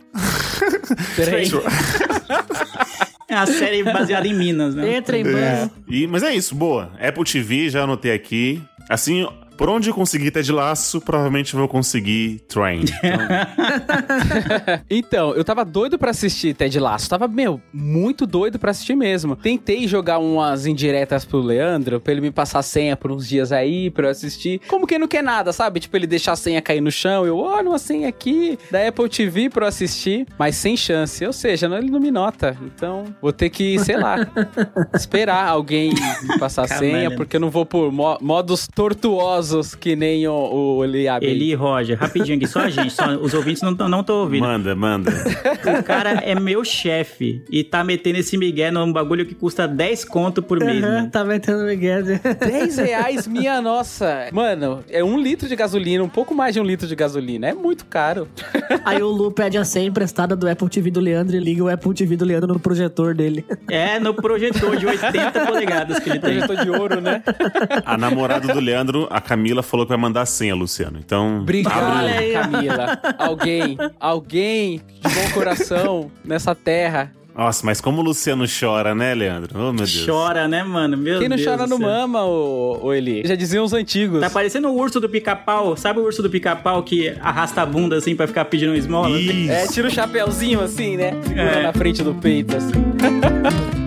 [1.17, 1.51] Peraí.
[3.31, 4.97] É uma série baseada em Minas, né?
[4.97, 5.23] Entra em.
[5.89, 6.91] E, mas é isso, boa.
[7.01, 8.61] Apple TV, já anotei aqui.
[8.89, 9.25] Assim,
[9.61, 12.81] por onde eu conseguir Ted Laço, provavelmente vou conseguir Train.
[12.81, 13.21] Então,
[14.89, 17.11] Então, eu tava doido pra assistir Ted Lasso.
[17.11, 19.37] Tava, meu, muito doido pra assistir mesmo.
[19.37, 23.53] Tentei jogar umas indiretas pro Leandro, pra ele me passar a senha por uns dias
[23.53, 24.63] aí, pra eu assistir.
[24.67, 25.79] Como quem não quer nada, sabe?
[25.79, 27.27] Tipo, ele deixar a senha cair no chão.
[27.27, 30.27] Eu, olha uma senha aqui da Apple TV pra eu assistir.
[30.39, 31.23] Mas sem chance.
[31.27, 32.57] Ou seja, não, ele não me nota.
[32.65, 34.27] Então, vou ter que, sei lá,
[34.97, 35.93] esperar alguém
[36.23, 40.77] me passar a senha, porque eu não vou por mo- modos tortuosos que nem o,
[40.79, 41.27] o Eliabe.
[41.27, 44.43] Eli e Roger, rapidinho aqui, só a gente, só, os ouvintes não estão não ouvindo.
[44.43, 45.11] manda, manda.
[45.79, 50.05] O cara é meu chefe e tá metendo esse migué num bagulho que custa 10
[50.05, 51.11] conto por mês, Aham, mano.
[51.11, 52.03] tá metendo Miguel.
[52.05, 54.29] 10 reais, minha nossa.
[54.33, 57.49] Mano, é um litro de gasolina, um pouco mais de um litro de gasolina.
[57.49, 58.29] É muito caro.
[58.85, 61.69] Aí o Lu pede a senha emprestada do Apple TV do Leandro e liga o
[61.69, 63.45] Apple TV do Leandro no projetor dele.
[63.69, 66.31] É no projetor de 80 polegadas que ele tem.
[66.41, 67.23] Projetor de ouro, né?
[67.85, 70.99] A namorada do Leandro, a Camila, falou que vai mandar a senha, Luciano.
[70.99, 72.33] Então, Obrigado.
[72.33, 73.01] Camila.
[73.19, 77.13] Alguém, alguém de bom coração nessa terra.
[77.35, 79.51] Nossa, mas como o Luciano chora, né, Leandro?
[79.55, 80.05] Oh, meu Deus.
[80.05, 80.97] Chora, né, mano?
[80.97, 83.23] Meu Quem não Deus chora não mama, ô, ô Eli.
[83.25, 84.21] Já diziam os antigos.
[84.21, 85.77] Tá parecendo o urso do pica-pau.
[85.77, 89.19] Sabe o urso do pica-pau que arrasta a bunda assim pra ficar pedindo esmola?
[89.19, 89.51] Isso.
[89.53, 91.13] É, tira o chapéuzinho assim, né?
[91.23, 91.63] Segura É.
[91.63, 92.73] na frente do peito, assim.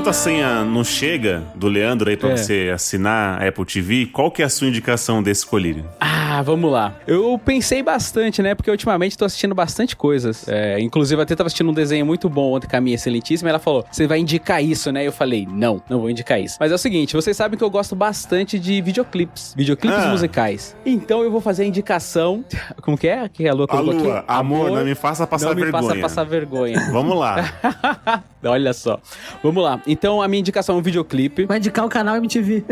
[0.00, 2.36] enquanto a senha não chega do Leandro aí pra É.
[2.38, 5.84] você assinar a Apple TV, qual que é a sua indicação desse colírio?
[6.00, 6.09] Ah,
[6.40, 6.94] Ah, vamos lá.
[7.06, 8.54] Eu pensei bastante, né?
[8.54, 10.48] Porque ultimamente tô assistindo bastante coisas.
[10.48, 13.50] É, inclusive, até tava assistindo um desenho muito bom ontem com a minha excelentíssima.
[13.50, 15.06] E ela falou: Você vai indicar isso, né?
[15.06, 16.56] Eu falei: Não, não vou indicar isso.
[16.58, 20.08] Mas é o seguinte: vocês sabem que eu gosto bastante de videoclipes, videoclipes Ah.
[20.08, 20.74] musicais.
[20.86, 22.42] Então eu vou fazer a indicação.
[22.80, 23.28] Como que é?
[23.28, 24.24] Que a Lua A Lua, aqui?
[24.26, 25.82] amor, não me faça passar não me vergonha.
[25.82, 26.80] faça passar vergonha.
[26.90, 27.52] Vamos lá.
[28.42, 28.98] Olha só.
[29.42, 29.82] Vamos lá.
[29.86, 31.44] Então a minha indicação é um videoclipe.
[31.44, 32.64] Vai indicar o canal MTV.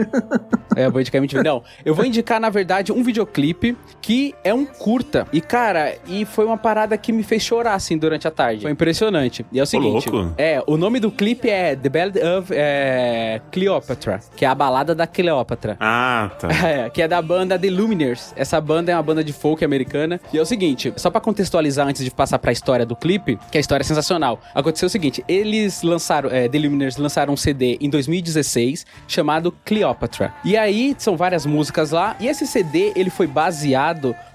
[0.75, 1.43] É, eu vou indicar MTV.
[1.43, 3.58] Não, eu vou indicar, na verdade, um videoclipe
[4.01, 5.27] que é um curta.
[5.33, 8.63] E, cara, e foi uma parada que me fez chorar, assim, durante a tarde.
[8.63, 9.45] Foi impressionante.
[9.53, 14.21] E é o seguinte: é, o nome do clipe é The Ballad of é, Cleopatra,
[14.37, 15.77] que é a balada da Cleópatra.
[15.81, 16.49] Ah, tá.
[16.69, 18.35] É, que é da banda The Lumineers.
[18.37, 20.21] Essa banda é uma banda de folk americana.
[20.33, 23.57] E é o seguinte, só pra contextualizar antes de passar pra história do clipe, que
[23.57, 24.41] a história é sensacional.
[24.55, 30.35] Aconteceu o seguinte, eles lançaram, é, The Lumineers lançaram um CD em 2016 chamado Cleopatra.
[30.45, 32.17] E aí são várias músicas lá.
[32.21, 33.48] E esse CD, ele foi baseado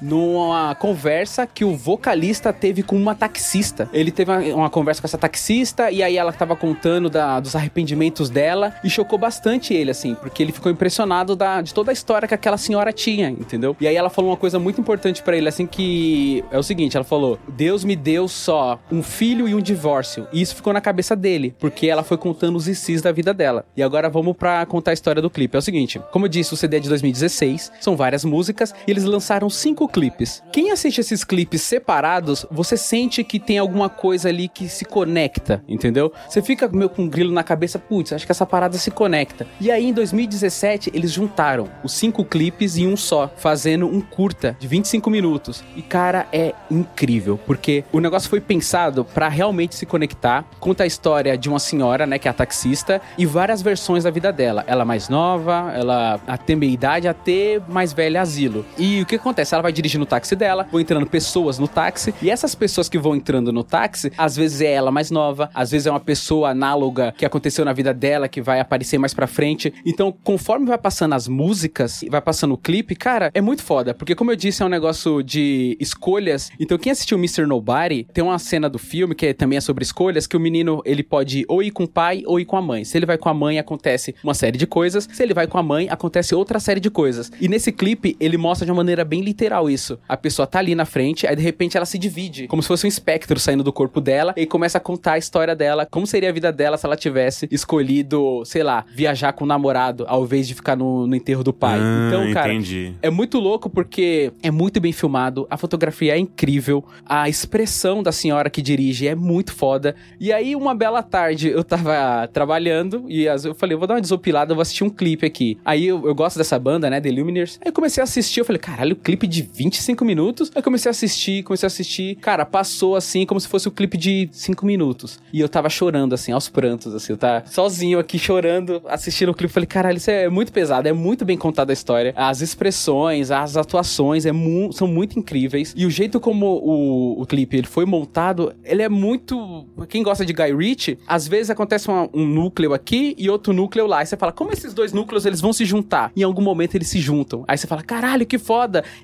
[0.02, 3.90] numa conversa que o vocalista teve com uma taxista.
[3.94, 8.30] Ele teve uma, conversa com essa taxista e aí ela tava contando da- dos arrependimentos
[8.30, 12.28] dela e chocou bastante ele, assim, porque ele ficou impressionado da, de toda a história
[12.28, 13.76] que aquela senhora tinha, entendeu?
[13.80, 16.96] E aí ela falou uma coisa muito importante pra ele, assim, que é o seguinte,
[16.98, 20.28] ela falou, Deus me deu só um filho e um divórcio.
[20.32, 23.66] E isso ficou na cabeça dele, porque ela foi contando os ICs da vida dela.
[23.76, 25.56] E agora vamos pra contar a história do clipe.
[25.56, 28.92] É o seguinte, como eu disse, o CD é de 2016, são várias músicas, e
[28.94, 30.44] eles lançaram cinco clipes.
[30.52, 35.64] Quem assiste esses clipes separados, você sente que tem alguma coisa ali que se conecta,
[35.68, 36.14] entendeu?
[36.30, 39.48] Você fica meio com um grilo na cabeça, putz, acho que essa parada se conecta.
[39.60, 44.56] E aí, em 2017, eles juntaram os cinco clipes em um só, fazendo um curta
[44.60, 45.64] de 25 minutos.
[45.76, 50.46] E, cara, é incrível, porque o negócio foi pensado pra realmente se conectar.
[50.60, 54.12] Conta a história de uma senhora, né, que é a taxista, e várias versões da
[54.12, 54.64] vida dela.
[54.68, 58.66] Ela mais nova, ela até meia idade, até mais velha asilo.
[58.78, 59.54] E o que acontece?
[59.54, 62.98] Ela vai dirigindo o táxi dela, vão entrando pessoas no táxi, e essas pessoas que
[62.98, 66.50] vão entrando no táxi, às vezes é ela mais nova, às vezes é uma pessoa
[66.50, 69.74] análoga que aconteceu na vida dela, que vai aparecer mais pra frente.
[69.86, 74.16] Então, conforme vai passando as músicas, vai passando o clipe, cara, é muito foda, porque
[74.16, 76.50] como eu disse, é um negócio de escolhas.
[76.60, 77.46] Então, quem assistiu Mr.
[77.46, 81.04] Nobody, tem uma cena do filme que também é sobre escolhas, que o menino, ele
[81.04, 82.84] pode ou ir com o pai ou ir com a mãe.
[82.84, 85.08] Se ele vai com a mãe, acontece uma série de coisas.
[85.12, 87.32] Se ele vai com a mãe, acontece outra série de coisas.
[87.40, 90.00] E nesse clipe, ele mostra de uma maneira bem literal isso.
[90.08, 92.86] A pessoa tá ali na frente, aí de repente ela se divide, como se fosse
[92.86, 96.30] um espectro saindo do corpo dela, e começa a contar a história dela, como seria
[96.30, 100.48] a vida dela se ela tivesse escolhido, sei lá, viajar com o namorado, ao invés
[100.48, 101.80] de ficar no, no enterro do pai.
[101.82, 102.94] Ah, então, cara, entendi.
[103.02, 108.12] é muito louco porque é muito bem filmado, a fotografia é incrível, a expressão da
[108.12, 109.96] senhora que dirige é muito foda.
[110.20, 114.02] E aí, uma bela tarde, eu tava trabalhando e eu falei, eu vou dar uma
[114.02, 115.58] desopilada, eu vou assistir um clipe aqui.
[115.64, 117.60] Aí eu, eu gosto dessa banda, né, The Lumineers.
[117.62, 120.50] Aí eu comecei a assistir, eu falei, caralho, clipe de 25 minutos?
[120.56, 122.16] Aí comecei a assistir, comecei a assistir.
[122.16, 125.20] Cara, passou assim, como se fosse o clipe de 5 minutos.
[125.34, 129.34] E eu tava chorando, assim, aos prantos, assim, eu tava sozinho aqui chorando, assistindo o
[129.34, 129.52] clipe.
[129.54, 132.14] Falei, caralho, isso é muito pesado, é muito bem contada a história.
[132.16, 135.74] As expressões, as atuações é mu- são muito incríveis.
[135.76, 139.68] E o jeito como o, o clipe ele foi montado, ele é muito.
[139.90, 143.86] Quem gosta de Guy Ritchie, às vezes acontece uma- um núcleo aqui e outro núcleo
[143.88, 144.02] lá.
[144.02, 146.14] E você fala, como esses dois núcleos eles vão se juntar?
[146.16, 147.44] Em algum momento eles se juntam.
[147.46, 148.53] Aí você fala, caralho, que foda.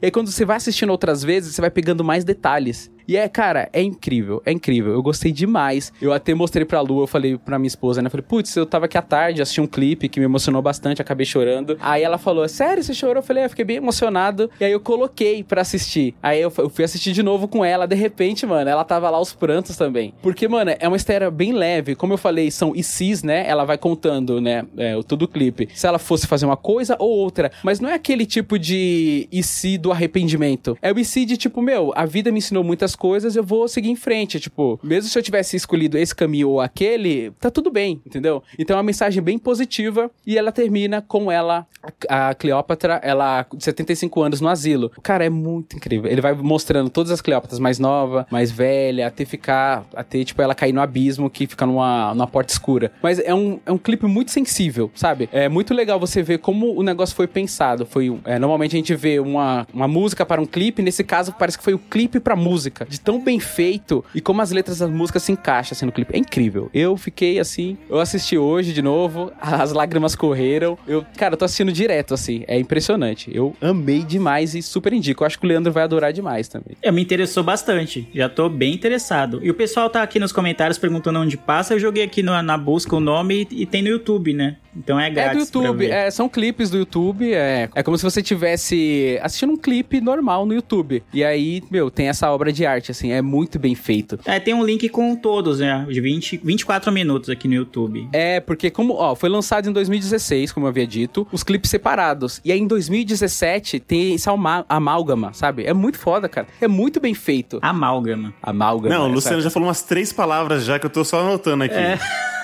[0.02, 2.92] E aí quando você vai assistindo outras vezes, você vai pegando mais detalhes.
[3.10, 4.94] E é, cara, é incrível, é incrível.
[4.94, 5.92] Eu gostei demais.
[6.00, 8.06] Eu até mostrei pra Lu, eu falei pra minha esposa, né?
[8.06, 11.02] Eu falei, putz, eu tava aqui à tarde, assisti um clipe que me emocionou bastante,
[11.02, 11.76] acabei chorando.
[11.82, 13.16] Aí ela falou, sério, você chorou?
[13.16, 14.52] Eu falei, é, eu fiquei bem emocionado.
[14.60, 16.14] E aí eu coloquei pra assistir.
[16.22, 19.34] Aí eu, fui assistir de novo com ela, de repente, mano, ela tava lá aos
[19.34, 20.14] prantos também.
[20.22, 21.96] Porque, mano, é uma história bem leve.
[21.96, 23.44] Como eu falei, são ICs, né?
[23.50, 24.68] Ela vai contando, né?
[24.78, 25.68] É, todo o clipe.
[25.74, 27.52] Se ela fosse fazer uma coisa ou outra.
[27.64, 30.78] Mas não é aquele tipo de IC do arrependimento.
[30.80, 33.90] É o IC de tipo, meu, a vida me ensinou muitas coisas, eu vou seguir
[33.90, 34.40] em frente.
[34.40, 38.44] Tipo, mesmo se eu tivesse escolhido esse caminho ou aquele, tá tudo bem, entendeu?
[38.60, 41.66] Então é uma mensagem bem positiva e ela termina com ela,
[42.10, 44.92] a Cleópatra, ela de 75 anos no asilo.
[45.02, 46.12] Cara, é muito incrível.
[46.12, 50.54] Ele vai mostrando todas as Cleópatras mais nova, mais velha, até ficar, até tipo ela
[50.54, 52.92] cair no abismo que fica numa, numa porta escura.
[53.02, 55.30] Mas é um, é um clipe muito sensível, sabe?
[55.32, 57.86] É muito legal você ver como o negócio foi pensado.
[57.86, 61.58] Foi, é, normalmente a gente vê uma, uma música para um clipe, nesse caso parece
[61.58, 62.89] que foi o clipe pra música.
[62.90, 66.16] De tão bem feito e como as letras das músicas se encaixam assim no clipe.
[66.16, 66.70] É incrível.
[66.74, 70.78] Eu fiquei assim, eu assisti hoje de novo, as lágrimas correram.
[70.88, 72.44] Eu, cara, eu tô assistindo direto assim.
[72.48, 73.30] É impressionante.
[73.34, 75.24] Eu amei demais e super indico.
[75.24, 76.76] Eu acho que o Leandro vai adorar demais também.
[76.82, 78.08] É, me interessou bastante.
[78.14, 79.40] Já tô bem interessado.
[79.44, 81.74] E o pessoal tá aqui nos comentários perguntando onde passa.
[81.74, 84.58] Eu joguei aqui no- na busca o nome e, e tem no YouTube, né?
[84.76, 88.04] Então é É do grátis YouTube, é, são clipes do YouTube, é, é como se
[88.04, 91.04] você tivesse assistindo um clipe normal no YouTube.
[91.14, 94.20] E aí, meu, tem essa obra de arte, assim, é muito bem feito.
[94.26, 95.86] É, tem um link com todos, né?
[95.90, 98.08] De 20, 24 minutos aqui no YouTube.
[98.14, 102.40] É, porque como, ó, foi lançado em 2016, como eu havia dito, os clipes separados.
[102.44, 105.66] E aí em 2017 tem esse alma- amálgama, sabe?
[105.66, 106.48] É muito foda, cara.
[106.62, 107.60] É muito bem feito.
[107.62, 108.34] Amálgama.
[108.42, 108.94] Amálgama.
[108.96, 111.64] Não, o essa- Luciano já falou umas três palavras já que eu tô só anotando
[111.64, 111.76] aqui.
[111.76, 112.00] É.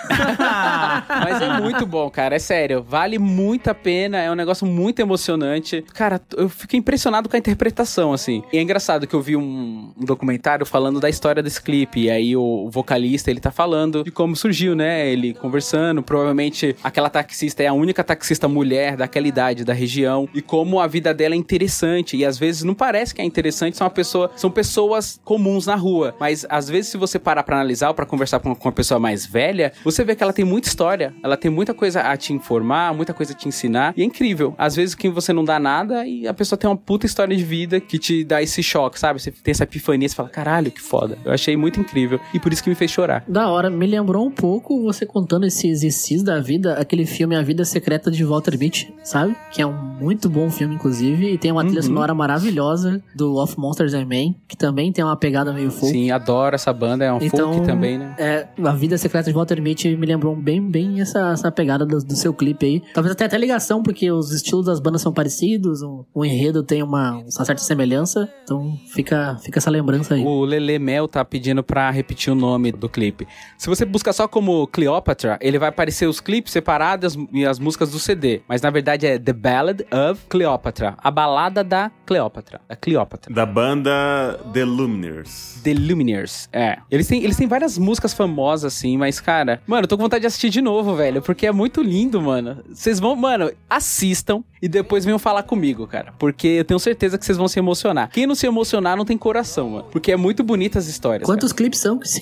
[1.08, 2.36] Mas é muito bom, cara.
[2.36, 2.84] É sério.
[2.88, 4.18] Vale muito a pena.
[4.18, 5.84] É um negócio muito emocionante.
[5.94, 8.44] Cara, eu fico impressionado com a interpretação, assim.
[8.52, 12.02] E é engraçado que eu vi um, um documentário falando da história desse clipe.
[12.02, 15.08] E aí o vocalista, ele tá falando de como surgiu, né?
[15.08, 16.02] Ele conversando.
[16.02, 20.28] Provavelmente aquela taxista é a única taxista mulher daquela idade, da região.
[20.34, 22.18] E como a vida dela é interessante.
[22.18, 23.78] E às vezes não parece que é interessante.
[23.78, 26.16] São, uma pessoa, são pessoas comuns na rua.
[26.20, 29.26] Mas às vezes, se você parar pra analisar ou pra conversar com uma pessoa mais
[29.26, 31.14] velha, você vê que ela tem muita história.
[31.24, 33.94] Ela tem muita coisa a te informar, muita coisa a te ensinar.
[33.98, 34.54] E é incrível.
[34.58, 37.44] Às vezes que você não dá nada e a pessoa tem uma puta história de
[37.44, 39.22] vida que te dá esse choque, sabe?
[39.22, 41.18] Você tem essa epifania, você fala, caralho, que foda.
[41.24, 42.20] Eu achei muito incrível.
[42.34, 43.24] E por isso que me fez chorar.
[43.28, 47.42] Da hora, me lembrou um pouco você contando esses exercícios da vida, aquele filme A
[47.42, 49.36] Vida Secreta de Walter Mitty, sabe?
[49.52, 51.88] Que é um muito bom filme, inclusive, e tem uma trilha Uhum.
[51.88, 55.92] sonora maravilhosa do Of Monsters and Men, que também tem uma pegada meio folk.
[55.92, 57.06] Sim, adoro essa banda.
[57.06, 58.16] É um Então, folk também, né?
[58.18, 61.98] É, a vida secreta de Walter Mitty me lembrou bem, bem essa, essa pegada do,
[62.00, 62.82] do seu clipe aí.
[62.94, 66.82] Talvez até até ligação, porque os estilos das bandas são parecidos, o, o enredo tem
[66.82, 70.24] uma, uma certa semelhança, então fica, fica essa lembrança aí.
[70.24, 73.28] O Lele Mel tá pedindo pra repetir o nome do clipe.
[73.58, 77.92] Se você buscar só como Cleopatra, ele vai aparecer os clipes separados e as músicas
[77.92, 78.42] do CD.
[78.48, 80.96] Mas na verdade é The Ballad of Cleopatra.
[80.98, 82.62] A balada da Cleopatra.
[82.68, 83.34] Da Cleopatra.
[83.34, 85.60] Da banda The Lumineers.
[85.64, 86.78] The Lumineers, é.
[86.92, 90.22] Eles têm, eles têm várias músicas famosas, assim, mas, cara, mano, eu tô com vontade
[90.22, 92.64] de assistir de novo, velho, porque é muito lindo, mano.
[92.72, 97.26] Vocês vão, mano, assistam e depois venham falar comigo, cara, porque eu tenho certeza que
[97.26, 98.10] vocês vão se emocionar.
[98.10, 101.26] Quem não se emocionar não tem coração, mano, porque é muito bonita as histórias.
[101.26, 102.22] Quantos clipes são que se,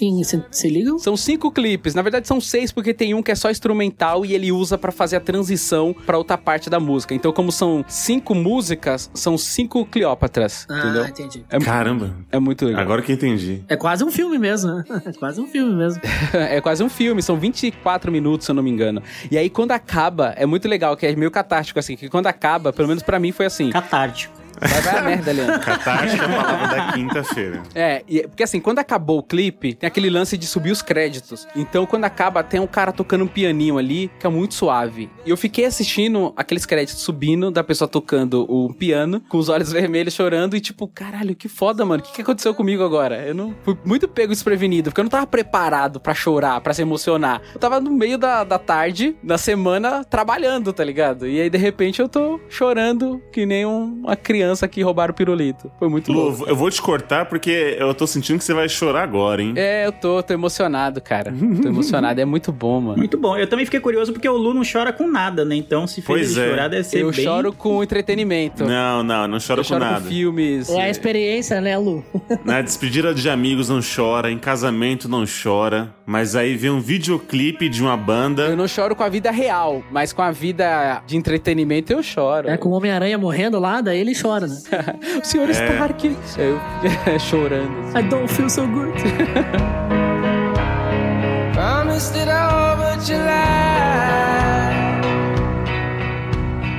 [0.51, 0.97] se, ligam?
[0.97, 1.93] São cinco clipes.
[1.93, 4.91] Na verdade, são seis, porque tem um que é só instrumental e ele usa pra
[4.91, 7.13] fazer a transição pra outra parte da música.
[7.13, 10.65] Então, como são cinco músicas, são cinco Cleópatras.
[10.69, 11.05] Ah, entendeu?
[11.05, 11.45] entendi.
[11.49, 12.15] É, Caramba.
[12.31, 12.81] é muito legal.
[12.81, 13.63] Agora que eu entendi.
[13.67, 14.83] É quase um filme mesmo, né?
[15.05, 16.01] É quase um filme mesmo.
[16.33, 19.03] é quase um filme, são 24 minutos, se eu não me engano.
[19.29, 22.71] E aí, quando acaba, é muito legal, que é meio catártico, assim, que quando acaba,
[22.71, 23.69] pelo menos pra mim foi assim.
[23.69, 24.42] Catártico.
[24.59, 25.59] Vai, vai a merda, Leandro.
[25.59, 27.63] Catástrofe é a palavra da quinta-feira.
[27.75, 31.47] É, e- porque assim, quando acabou o clipe, tem aquele lance de subir os créditos.
[31.55, 35.09] Então, quando acaba, tem um cara tocando um pianinho ali, que é muito suave.
[35.25, 39.71] E eu fiquei assistindo aqueles créditos subindo, da pessoa tocando o piano, com os olhos
[39.73, 42.01] vermelhos, chorando, e tipo, caralho, que foda, mano.
[42.01, 43.25] O que, que aconteceu comigo agora?
[43.25, 43.55] Eu não.
[43.63, 47.41] Fui muito pego desprevenido, porque eu não tava preparado pra chorar, pra se emocionar.
[47.53, 51.27] Eu tava no meio da, da tarde, da semana, trabalhando, tá ligado?
[51.27, 55.15] E aí, de repente, eu tô chorando que nem um- uma criança que roubaram o
[55.15, 55.71] pirulito.
[55.79, 56.41] Foi muito louco.
[56.43, 59.53] Lu, eu vou te cortar porque eu tô sentindo que você vai chorar agora, hein?
[59.55, 61.33] É, eu tô, tô emocionado, cara.
[61.61, 62.97] Tô emocionado, é muito bom, mano.
[62.97, 63.37] Muito bom.
[63.37, 65.55] Eu também fiquei curioso porque o Lu não chora com nada, né?
[65.55, 66.49] Então, se fez Pois ele é.
[66.49, 67.23] chorar, deve ser Eu bem...
[67.23, 68.65] choro com entretenimento.
[68.65, 70.01] Não, não, não chora eu com choro nada.
[70.01, 70.69] com filmes.
[70.69, 72.03] É a experiência, né, Lu?
[72.45, 77.69] Na despedida de amigos não chora, em casamento não chora, mas aí vem um videoclipe
[77.69, 78.43] de uma banda.
[78.43, 82.49] Eu não choro com a vida real, mas com a vida de entretenimento eu choro.
[82.49, 84.57] É com o Homem-Aranha morrendo lá, daí ele chora, né?
[85.21, 85.53] o senhor É.
[85.53, 86.17] Stark.
[86.37, 86.59] Eu
[87.19, 87.97] chorando.
[87.97, 88.93] I don't feel so good.
[91.53, 93.33] Promised it all, but you lied.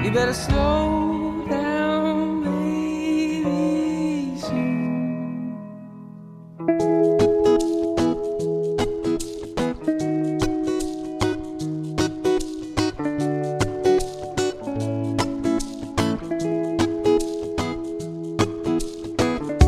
[0.04, 0.83] You better slow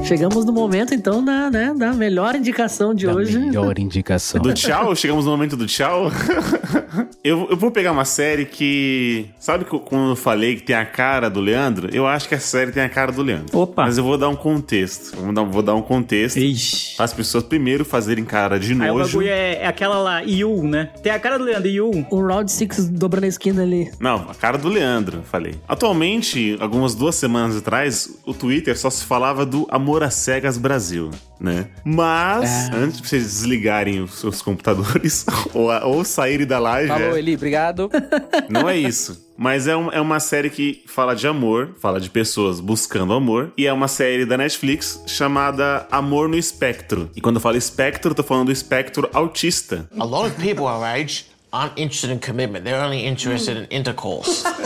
[0.07, 3.39] Chegamos no momento, então, da, né, da melhor indicação de hoje.
[3.39, 4.41] Melhor indicação.
[4.41, 4.95] Do tchau?
[4.95, 6.11] Chegamos no momento do tchau?
[7.29, 9.27] eu, eu vou pegar uma série que.
[9.39, 11.89] Sabe que eu- quando eu falei que tem a cara do Leandro?
[11.95, 13.59] Eu acho que a série tem a cara do Leandro.
[13.59, 13.85] Opa.
[13.85, 15.17] Mas eu vou dar um contexto.
[15.17, 16.37] Vou dar, vou dar um contexto.
[16.39, 16.97] Ixi.
[16.97, 19.07] Para as pessoas primeiro fazerem cara de Aí o nojo.
[19.19, 20.91] bagulho é, é aquela lá, Yu, né?
[21.03, 22.07] Tem a cara do Leandro, Yu.
[22.11, 23.91] O Round 6 dobrando a esquina ali.
[24.01, 25.55] Não, a cara do Leandro, falei.
[25.69, 31.11] Atualmente, algumas duas semanas atrás, o Twitter só se falava do Amor às Cegas Brasil,
[31.41, 31.67] né?
[31.85, 37.35] Mas, antes de vocês desligarem os seus computadores ou, ou saírem da live, Falou, Eli,
[37.35, 37.91] obrigado.
[38.49, 39.25] não é isso.
[39.37, 43.53] Mas é, um- é uma série que fala de amor, fala de pessoas buscando amor,
[43.57, 47.11] e é uma série da Netflix chamada Amor no Espectro.
[47.15, 49.89] E quando eu falo espectro, eu tô falando do espectro autista.
[49.99, 52.65] A lot of people our age aren't interested in commitment.
[52.65, 54.43] They're only interested in intercourse.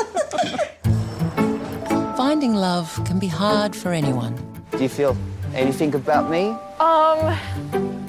[2.17, 4.35] Finding love can be hard for anyone.
[4.72, 5.16] Do you feel
[5.55, 6.55] anything about me?
[6.79, 7.35] Um,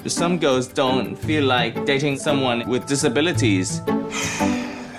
[0.07, 3.81] Some girls don't feel like dating someone with disabilities.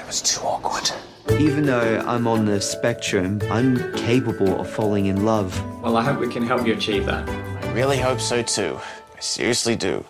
[0.03, 0.91] It was too awkward.
[1.41, 5.51] Even though I'm on the spectrum, I'm capable of falling in love.
[5.83, 7.27] Well, I hope we can help you achieve that.
[7.29, 8.79] I really hope so too.
[9.17, 10.05] I seriously do.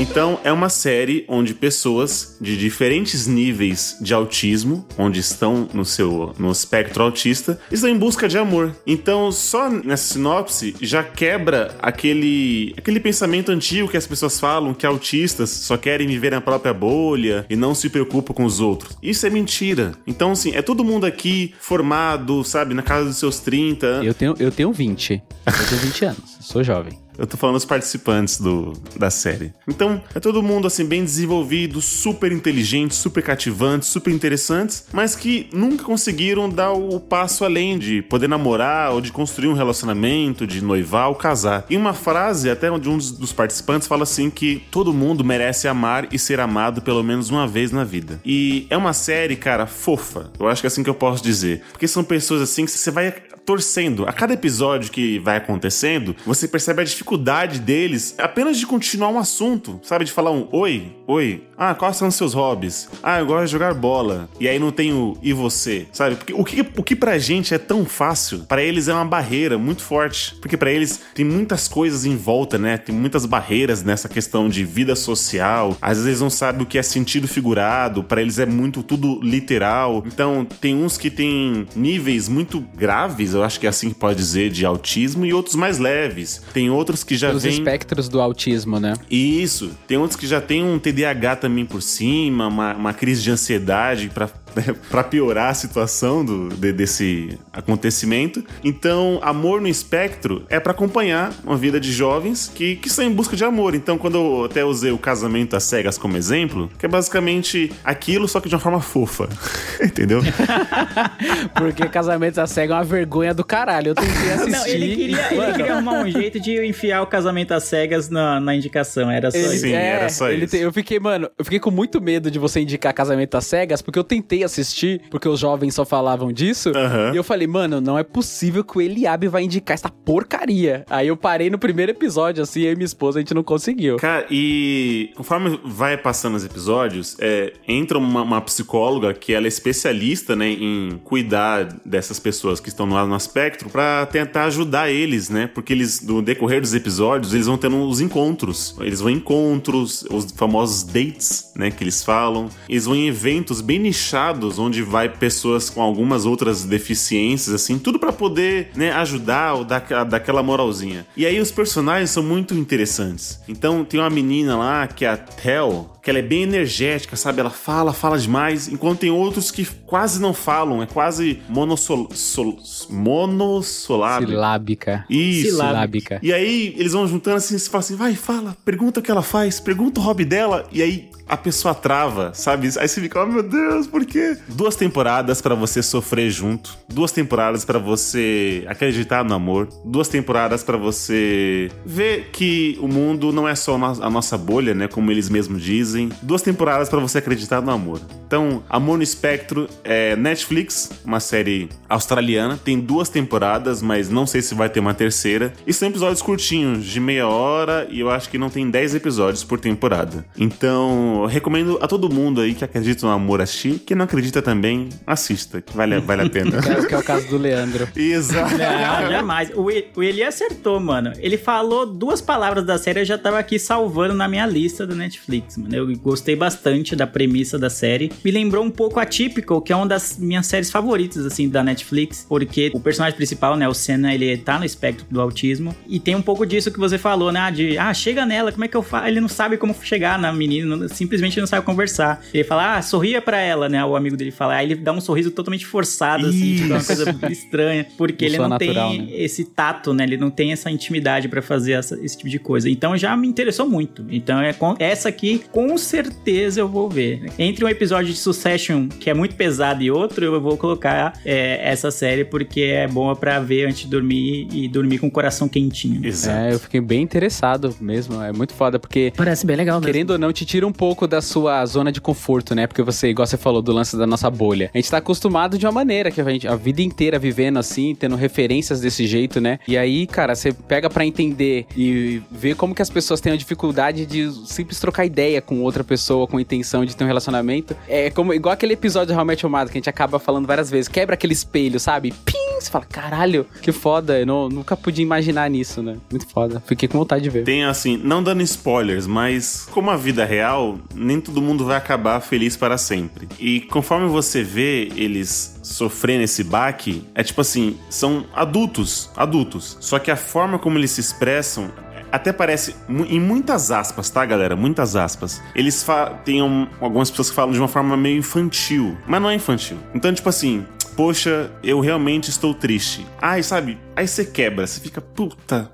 [0.00, 6.34] Então, é uma série onde pessoas de diferentes níveis de autismo, onde estão no seu
[6.38, 8.74] no espectro autista, estão em busca de amor.
[8.86, 14.86] Então, só nessa sinopse já quebra aquele aquele pensamento antigo que as pessoas falam que
[14.86, 18.96] autistas só querem viver na própria bolha e não se preocupam com os outros.
[19.02, 19.92] Isso é mentira.
[20.06, 24.00] Então, assim, é todo mundo aqui formado, sabe, na casa dos seus 30.
[24.02, 25.12] Eu tenho, eu tenho 20.
[25.46, 26.38] Eu tenho 20 anos.
[26.40, 27.09] Sou jovem.
[27.20, 29.52] Eu tô falando dos participantes do, da série.
[29.68, 35.46] Então, é todo mundo assim bem desenvolvido, super inteligente, super cativante, super interessantes, mas que
[35.52, 40.64] nunca conseguiram dar o passo além de poder namorar ou de construir um relacionamento, de
[40.64, 41.66] noivar ou casar.
[41.68, 46.08] E uma frase até de um dos participantes fala assim que todo mundo merece amar
[46.10, 48.18] e ser amado pelo menos uma vez na vida.
[48.24, 50.30] E é uma série, cara, fofa.
[50.40, 51.60] Eu acho que é assim que eu posso dizer.
[51.70, 53.12] Porque são pessoas assim que você vai
[53.44, 54.06] torcendo.
[54.06, 59.18] A cada episódio que vai acontecendo, você percebe a dificuldade deles apenas de continuar um
[59.18, 60.04] assunto, sabe?
[60.04, 61.44] De falar um oi, oi.
[61.56, 62.88] Ah, quais são os seus hobbies?
[63.02, 64.28] Ah, eu gosto de jogar bola.
[64.40, 66.16] E aí não tem o e você, sabe?
[66.16, 69.58] Porque o que, o que pra gente é tão fácil, para eles é uma barreira
[69.58, 70.34] muito forte.
[70.36, 72.78] Porque para eles tem muitas coisas em volta, né?
[72.78, 75.76] Tem muitas barreiras nessa questão de vida social.
[75.82, 79.20] Às vezes eles não sabem o que é sentido figurado, para eles é muito tudo
[79.22, 80.02] literal.
[80.06, 84.18] Então, tem uns que têm níveis muito graves, eu acho que é assim que pode
[84.18, 86.42] dizer, de autismo, e outros mais leves.
[86.52, 87.52] Tem outros que já Os vêm.
[87.52, 88.94] espectros do autismo, né?
[89.10, 89.70] Isso.
[89.86, 94.10] Tem outros que já tem um TDAH também por cima, uma, uma crise de ansiedade
[94.50, 98.44] pra, pra piorar a situação do, de- desse acontecimento.
[98.64, 103.12] Então, amor no espectro é pra acompanhar uma vida de jovens que, que estão em
[103.12, 103.74] busca de amor.
[103.74, 108.26] Então, quando eu até usei o casamento às cegas como exemplo, que é basicamente aquilo,
[108.28, 109.28] só que de uma forma fofa.
[109.82, 110.20] Entendeu?
[111.54, 113.88] Porque casamento a cega é uma vergonha do caralho.
[113.90, 114.50] Eu tentei assistir.
[114.50, 118.40] Não, ele queria, ele queria arrumar um jeito de enfiar o casamento às cegas na,
[118.40, 119.10] na indicação.
[119.10, 119.66] Era só Ele- isso.
[119.66, 123.36] é, ele tem- eu fiquei, mano, eu fiquei com muito medo de você indicar casamento
[123.36, 126.72] às cegas, porque eu tentei assistir, porque os jovens só falavam disso.
[127.12, 130.84] E eu falei, mano, não é possível que o Eliabe vai indicar essa porcaria.
[130.88, 133.96] Aí eu parei no primeiro episódio, assim, eu e minha esposa, a gente não conseguiu.
[133.96, 139.48] Cara, e conforme vai passando os episódios, é, entra uma, uma psicóloga que ela é
[139.48, 145.28] especialista né, em cuidar dessas pessoas que estão no, no espectro pra tentar ajudar eles,
[145.28, 145.46] né?
[145.46, 148.76] Porque eles, no decorrer dos episódios, eles vão tendo os encontros.
[148.80, 151.70] Eles vão em encontros, os famosos dates, né?
[151.70, 152.48] Que eles falam.
[152.68, 157.98] Eles vão em eventos bem nichados, onde vai pessoas com algumas outras deficiências, assim, tudo
[157.98, 161.06] pra poder né, ajudar ou dar, dar aquela moralzinha.
[161.16, 163.40] E aí os personagens são muito interessantes.
[163.48, 167.40] Então tem uma menina lá que é a Tel, que ela é bem energética, sabe?
[167.40, 172.58] Ela fala, fala demais, enquanto tem outros que quase não falam, é quase monossol, sol,
[172.88, 174.32] monossolábico.
[174.32, 175.04] Silábica.
[175.10, 175.50] Isso.
[175.50, 176.20] Silábica.
[176.22, 179.22] E aí eles vão juntando assim, você fala assim, vai, fala, pergunta o que ela
[179.22, 182.68] faz, pergunta o hobby dela, e aí a pessoa trava, sabe?
[182.78, 184.36] Aí você fica, oh meu Deus, por quê?
[184.48, 190.64] Duas temporadas pra você sofrer junto, duas temporadas pra você acreditar no amor, duas temporadas
[190.64, 194.88] pra você ver que o mundo não é só a nossa bolha, né?
[194.88, 195.89] Como eles mesmos dizem.
[196.22, 198.00] Duas temporadas pra você acreditar no amor.
[198.26, 204.40] Então, Amor no Espectro é Netflix, uma série australiana, tem duas temporadas, mas não sei
[204.40, 205.52] se vai ter uma terceira.
[205.66, 209.42] E são episódios curtinhos, de meia hora, e eu acho que não tem 10 episódios
[209.42, 210.24] por temporada.
[210.38, 213.80] Então, eu recomendo a todo mundo aí que acredita no amor assistir.
[213.80, 216.60] Quem não acredita também, assista, que vale, vale a pena.
[216.62, 217.88] Que é- que é o caso do Leandro.
[217.96, 218.52] Exato.
[218.56, 219.50] Não, jamais.
[219.54, 219.62] O,
[219.98, 221.12] o Eli acertou, mano.
[221.18, 224.94] Ele falou duas palavras da série, eu já tava aqui salvando na minha lista do
[224.94, 225.74] Netflix, mano.
[225.74, 228.10] Eu gostei bastante da premissa da série.
[228.24, 231.62] Me lembrou um pouco a Typical, que é uma das minhas séries favoritas, assim, da
[231.62, 235.74] Netflix, porque o personagem principal, né, o Senna, ele tá no espectro do autismo.
[235.88, 238.68] E tem um pouco disso que você falou, né, de, ah, chega nela, como é
[238.68, 239.06] que eu faço?
[239.08, 242.22] Ele não sabe como chegar na menina, simplesmente não sabe conversar.
[242.32, 244.54] Ele fala, ah, sorria pra ela, né, o amigo dele fala.
[244.54, 248.30] Aí ele dá um sorriso totalmente forçado, assim, tipo, é uma coisa estranha, porque Não
[248.30, 249.08] ele não natural, tem né?
[249.12, 250.04] esse tato, né?
[250.04, 252.68] Ele não tem essa intimidade pra fazer essa- esse tipo de coisa.
[252.68, 254.04] Então já me interessou muito.
[254.10, 257.30] Então é com essa aqui, com com certeza eu vou ver.
[257.38, 261.60] Entre um episódio de Succession, que é muito pesado, e outro, eu vou colocar é,
[261.62, 265.48] essa série, porque é boa pra ver antes de dormir e dormir com o coração
[265.48, 266.00] quentinho.
[266.28, 268.20] É, eu fiquei bem interessado mesmo.
[268.20, 269.12] É muito foda, porque.
[269.16, 269.92] Parece bem legal mesmo.
[269.92, 272.66] Querendo ou não, te tira um pouco da sua zona de conforto, né?
[272.66, 275.66] Porque você, igual você falou do lance da nossa bolha, a gente tá acostumado de
[275.66, 279.60] uma maneira que a gente a vida inteira vivendo assim, tendo referências desse jeito, né?
[279.68, 283.36] E aí, cara, você pega pra entender e ver como que as pessoas têm a
[283.36, 287.76] dificuldade de simples trocar ideia com outra pessoa com intenção de ter um relacionamento.
[287.88, 291.14] É como igual aquele episódio Your Mother que a gente acaba falando várias vezes, quebra
[291.14, 292.12] aquele espelho, sabe?
[292.24, 292.38] Pim!
[292.60, 294.18] Você fala, caralho, que foda.
[294.20, 295.96] Eu não- nunca podia imaginar nisso, né?
[296.10, 296.62] Muito foda.
[296.66, 297.42] Fiquei com vontade de ver.
[297.44, 301.78] Tem assim, não dando spoilers, mas como a vida é real, nem todo mundo vai
[301.78, 303.26] acabar feliz para sempre.
[303.38, 309.78] E conforme você vê eles sofrendo esse baque, é tipo assim, são adultos, adultos.
[309.80, 311.70] Só que a forma como eles se expressam
[312.12, 314.56] até parece, em muitas aspas, tá, galera?
[314.56, 315.40] Muitas aspas.
[315.54, 315.84] Eles
[316.24, 319.78] tem um- algumas pessoas que falam de uma forma meio infantil, mas não é infantil.
[319.94, 323.06] Então, tipo assim, poxa, eu realmente estou triste.
[323.20, 323.78] Ai, sabe?
[323.96, 325.70] Aí você quebra, você fica, puta.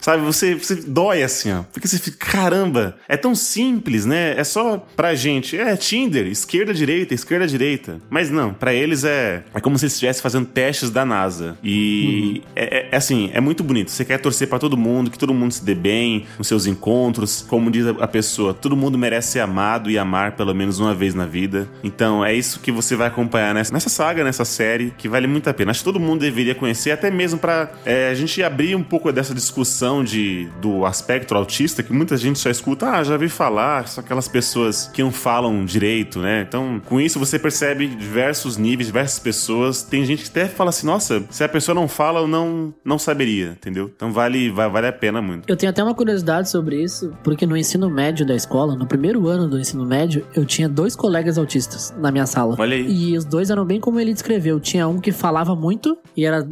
[0.00, 1.62] Sabe, você, você dói assim, ó.
[1.72, 4.34] Porque você fica, caramba, é tão simples, né?
[4.36, 5.58] É só pra gente.
[5.58, 8.00] É Tinder, esquerda, direita, esquerda, direita.
[8.08, 11.56] Mas não, pra eles é, é como se eles estivessem fazendo testes da NASA.
[11.62, 13.90] E é, é- é assim, é muito bonito.
[13.90, 17.44] Você quer torcer pra todo mundo, que todo mundo se dê bem nos seus encontros.
[17.48, 20.94] Como diz a a pessoa, todo mundo merece ser amado e amar pelo menos uma
[20.94, 21.68] vez na vida.
[21.84, 25.50] Então é isso que você vai acompanhar nessa, nessa saga, nessa série, que vale muito
[25.50, 25.70] a pena.
[25.70, 29.12] Acho que todo mundo deveria conhecer, até mesmo pra é, a gente abrir um pouco
[29.12, 33.88] dessa discussão de, do aspecto autista, que muita gente só escuta, ah, já vi falar,
[33.88, 36.44] são aquelas pessoas que não falam direito, né?
[36.48, 39.82] Então, com isso você percebe diversos níveis, diversas pessoas.
[39.82, 42.98] Tem gente que até fala assim, nossa, se a pessoa não fala, eu não, não
[42.98, 43.90] saberia, entendeu?
[43.94, 45.48] Então vale, vai- vale a pena muito.
[45.48, 49.26] Eu tenho até uma curiosidade sobre isso, porque no ensino médio da escola, no primeiro
[49.28, 52.54] ano do ensino médio, eu tinha dois colegas autistas na minha sala.
[52.58, 52.86] Olha aí.
[53.10, 54.60] E os dois eram bem como ele descreveu.
[54.60, 56.46] Tinha um que falava muito e era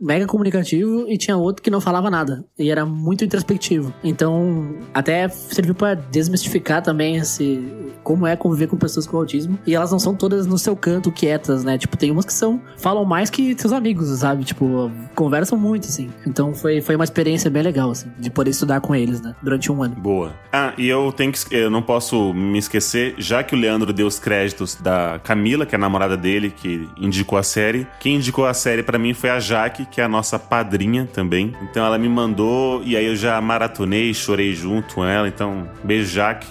[0.00, 3.92] mega comunicativo, e tinha outro que não falava nada e era muito introspectivo.
[4.02, 7.62] Então, até serviu pra desmistificar também esse
[8.02, 9.58] como é conviver com pessoas com autismo.
[9.66, 11.78] E elas não são todas no seu canto quietas, né?
[11.78, 14.44] Tipo, tem umas que são falam mais que seus amigos, sabe?
[14.44, 16.10] Tipo, conversam muito assim.
[16.26, 19.34] Então, foi foi uma experiência bem legal assim, de poder estudar com eles, né?
[19.42, 19.94] Durante um ano.
[19.96, 20.34] Boa.
[20.52, 21.54] Ah, e eu tenho que.
[21.54, 25.74] Eu não posso me esquecer, já que o Leandro deu os créditos da Camila, que
[25.74, 27.86] é a namorada dele, que indicou a série.
[27.98, 31.54] Quem indicou a série pra mim foi a Jaque, que é a nossa padrinha também.
[31.62, 35.28] Então ela me mandou e aí eu já maratonei, chorei junto com ela.
[35.28, 36.46] Então, beijo, Jaque.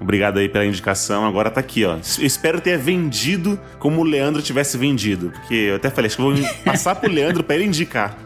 [0.00, 1.26] Obrigado aí pela indicação.
[1.26, 1.96] Agora tá aqui, ó.
[2.18, 5.30] Eu espero ter vendido como o Leandro tivesse vendido.
[5.30, 8.16] Porque eu até falei, acho que eu vou passar pro Leandro pra ele indicar.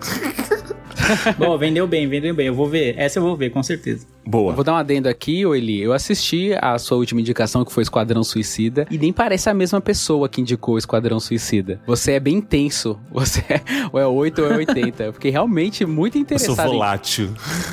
[1.39, 2.47] Bom, vendeu bem, vendeu bem.
[2.47, 2.95] Eu vou ver.
[2.99, 4.07] Essa eu vou ver, com certeza.
[4.25, 4.53] Boa.
[4.53, 5.81] Eu vou dar um adendo aqui, ô Eli.
[5.83, 9.81] Eu assisti a sua última indicação, que foi Esquadrão Suicida, e nem parece a mesma
[9.81, 11.81] pessoa que indicou Esquadrão Suicida.
[11.87, 12.99] Você é bem intenso.
[13.13, 13.61] Você é,
[13.93, 15.03] ou é 8 ou é 80.
[15.05, 16.55] Eu fiquei realmente muito Eu interessado.
[16.57, 17.31] sou em- volátil.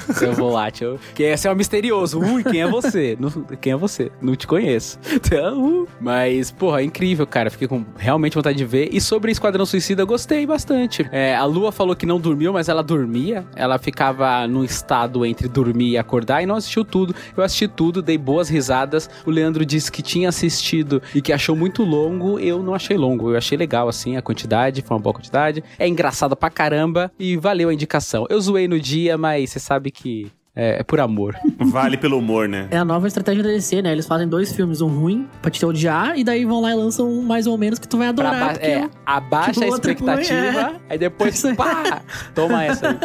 [0.07, 0.99] Você é volátil.
[1.13, 2.19] Que esse é o misterioso.
[2.19, 3.17] Ui, quem é você?
[3.19, 3.29] Não-
[3.61, 4.11] quem é você?
[4.21, 4.99] Não te conheço.
[5.13, 5.87] Então, uh.
[5.99, 7.49] Mas, porra, é incrível, cara.
[7.49, 8.89] Fiquei com realmente vontade de ver.
[8.91, 11.07] E sobre Esquadrão Suicida, eu gostei bastante.
[11.11, 13.45] É, a Lua falou que não dormiu, mas ela dormia.
[13.55, 17.15] Ela ficava num estado entre dormir e acordar e não assistiu tudo.
[17.35, 19.09] Eu assisti tudo, dei boas risadas.
[19.25, 22.39] O Leandro disse que tinha assistido e que achou muito longo.
[22.39, 23.31] Eu não achei longo.
[23.31, 24.81] Eu achei legal, assim, a quantidade.
[24.81, 25.63] Foi uma boa quantidade.
[25.77, 28.25] É engraçado pra caramba e valeu a indicação.
[28.29, 31.35] Eu zoei no dia, mas você sabe que é, é por amor.
[31.59, 32.67] Vale pelo humor, né?
[32.71, 33.91] É a nova estratégia da DC, né?
[33.91, 37.09] Eles fazem dois filmes, um ruim pra te odiar, e daí vão lá e lançam
[37.09, 38.53] um mais ou menos que tu vai adorar.
[38.55, 42.01] ba- é, abaixa tipo, a outro expectativa, ruim, aí depois, pá,
[42.35, 42.97] toma essa aí.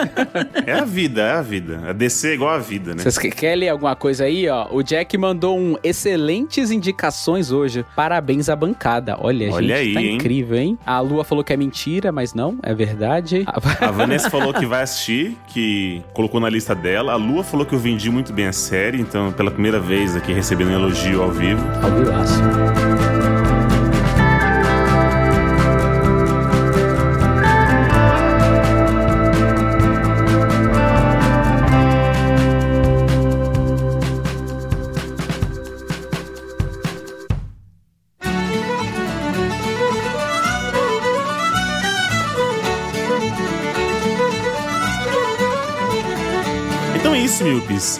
[0.66, 1.80] É a vida, é a vida.
[1.88, 3.02] A DC é igual a vida, né?
[3.02, 4.68] Vocês que- querem ler alguma coisa aí, ó?
[4.72, 7.84] O Jack mandou um excelentes indicações hoje.
[7.94, 9.16] Parabéns à bancada.
[9.20, 10.14] Olha, Olha gente, aí, tá hein?
[10.16, 10.78] incrível, hein?
[10.86, 13.44] A Lua falou que é mentira, mas não, é verdade.
[13.46, 17.12] A Vanessa falou que vai assistir, que colocou na lista dela.
[17.12, 20.32] A Lua falou que eu vendi muito bem a série, então pela primeira vez aqui
[20.32, 21.64] recebendo um elogio ao vivo.
[21.82, 23.13] Ao vivaço.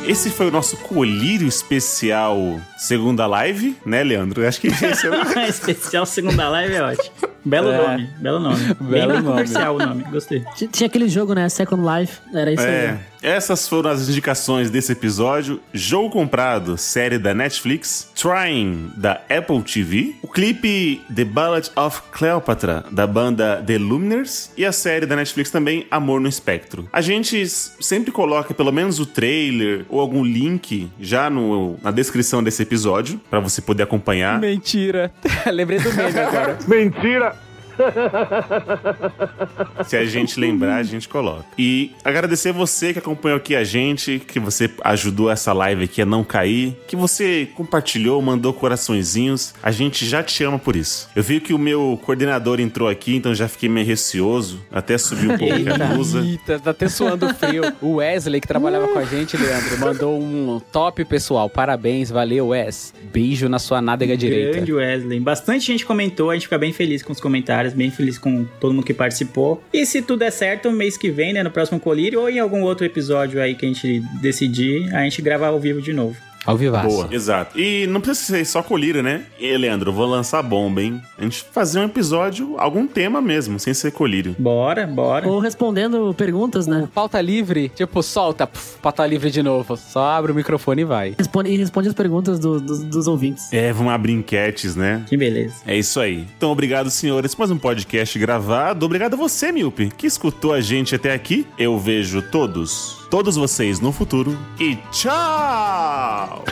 [0.07, 4.43] Esse foi o nosso colírio especial segunda live, né, Leandro?
[4.43, 5.15] Eu Acho que esse é o...
[5.49, 7.11] Especial segunda live é ótimo.
[7.45, 7.77] Belo É.
[7.89, 8.65] nome, belo nome.
[8.81, 9.23] Belo bem nome.
[9.23, 10.43] comercial o nome, gostei.
[10.73, 11.47] Tinha aquele jogo, né?
[11.51, 12.19] Second Life.
[12.35, 12.99] Era isso É, aí.
[13.25, 15.59] Essas foram as indicações desse episódio.
[15.73, 18.11] Jogo comprado, série da Netflix.
[18.15, 20.15] Trying, da Apple TV.
[20.21, 24.53] O clipe The Ballad of Cleopatra, da banda The Luminers.
[24.59, 26.87] E a série da Netflix também, Amor no Espectro.
[26.93, 32.45] A gente sempre coloca pelo menos o trailer ou algum link já no, na descrição
[32.45, 34.39] desse episódio, para você poder acompanhar.
[34.39, 35.11] Mentira.
[35.51, 36.59] Lembrei do meme agora.
[36.69, 37.54] Mentira!
[39.85, 41.45] Se a gente lembrar, a gente coloca.
[41.59, 46.07] E agradecer você que acompanhou aqui a gente, que você ajudou essa live aqui a
[46.07, 49.55] não cair, que você compartilhou, mandou coraçõezinhos.
[49.63, 51.09] A gente já te ama por isso.
[51.15, 54.61] Eu vi que o meu coordenador entrou aqui, então já fiquei meio receoso.
[54.71, 56.21] Até subiu um pouco a blusa.
[56.21, 57.63] Eita, tá até suando frio.
[57.81, 61.49] O Wesley, que trabalhava com a gente, Leandro, mandou um top, pessoal.
[61.49, 62.93] Parabéns, valeu, Wes.
[63.13, 64.53] Beijo na sua nádega direita.
[64.53, 65.21] Grande Wesley.
[65.21, 68.75] Bastante gente comentou, a gente fica bem feliz com os comentários, bem feliz com todo
[68.75, 69.63] mundo que participou.
[69.73, 72.63] E se tudo der certo, mês que vem, né, no próximo Colírio ou em algum
[72.63, 76.17] outro episódio aí que a gente decidir, a gente gravar ao vivo de novo.
[76.47, 76.89] Ao vivaço.
[76.89, 77.09] Boa.
[77.11, 77.59] Exato.
[77.59, 79.23] E não precisa ser só colírio, né?
[79.39, 81.01] E, Leandro, eu vou lançar bomba, hein?
[81.19, 84.35] A gente fazer um episódio, algum tema mesmo, sem ser colírio.
[84.39, 85.29] Bora, bora.
[85.29, 86.89] Ou respondendo perguntas, né?
[86.95, 89.77] Pauta livre, tipo, solta, puf, pauta livre de novo.
[89.77, 91.15] Só abre o microfone e vai.
[91.17, 93.53] Responde, e responde as perguntas do- do- dos ouvintes.
[93.53, 95.03] É, vamos abrir enquetes, né?
[95.09, 95.57] Que beleza.
[95.67, 96.27] É isso aí.
[96.37, 98.85] Então, obrigado, senhores, por mais um podcast gravado.
[98.87, 101.47] Obrigado a você, Milpe, que escutou a gente até aqui.
[101.59, 104.37] Eu vejo todos, todos vocês no futuro.
[104.59, 106.43] E tchau!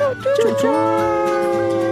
[0.46, 1.91] Este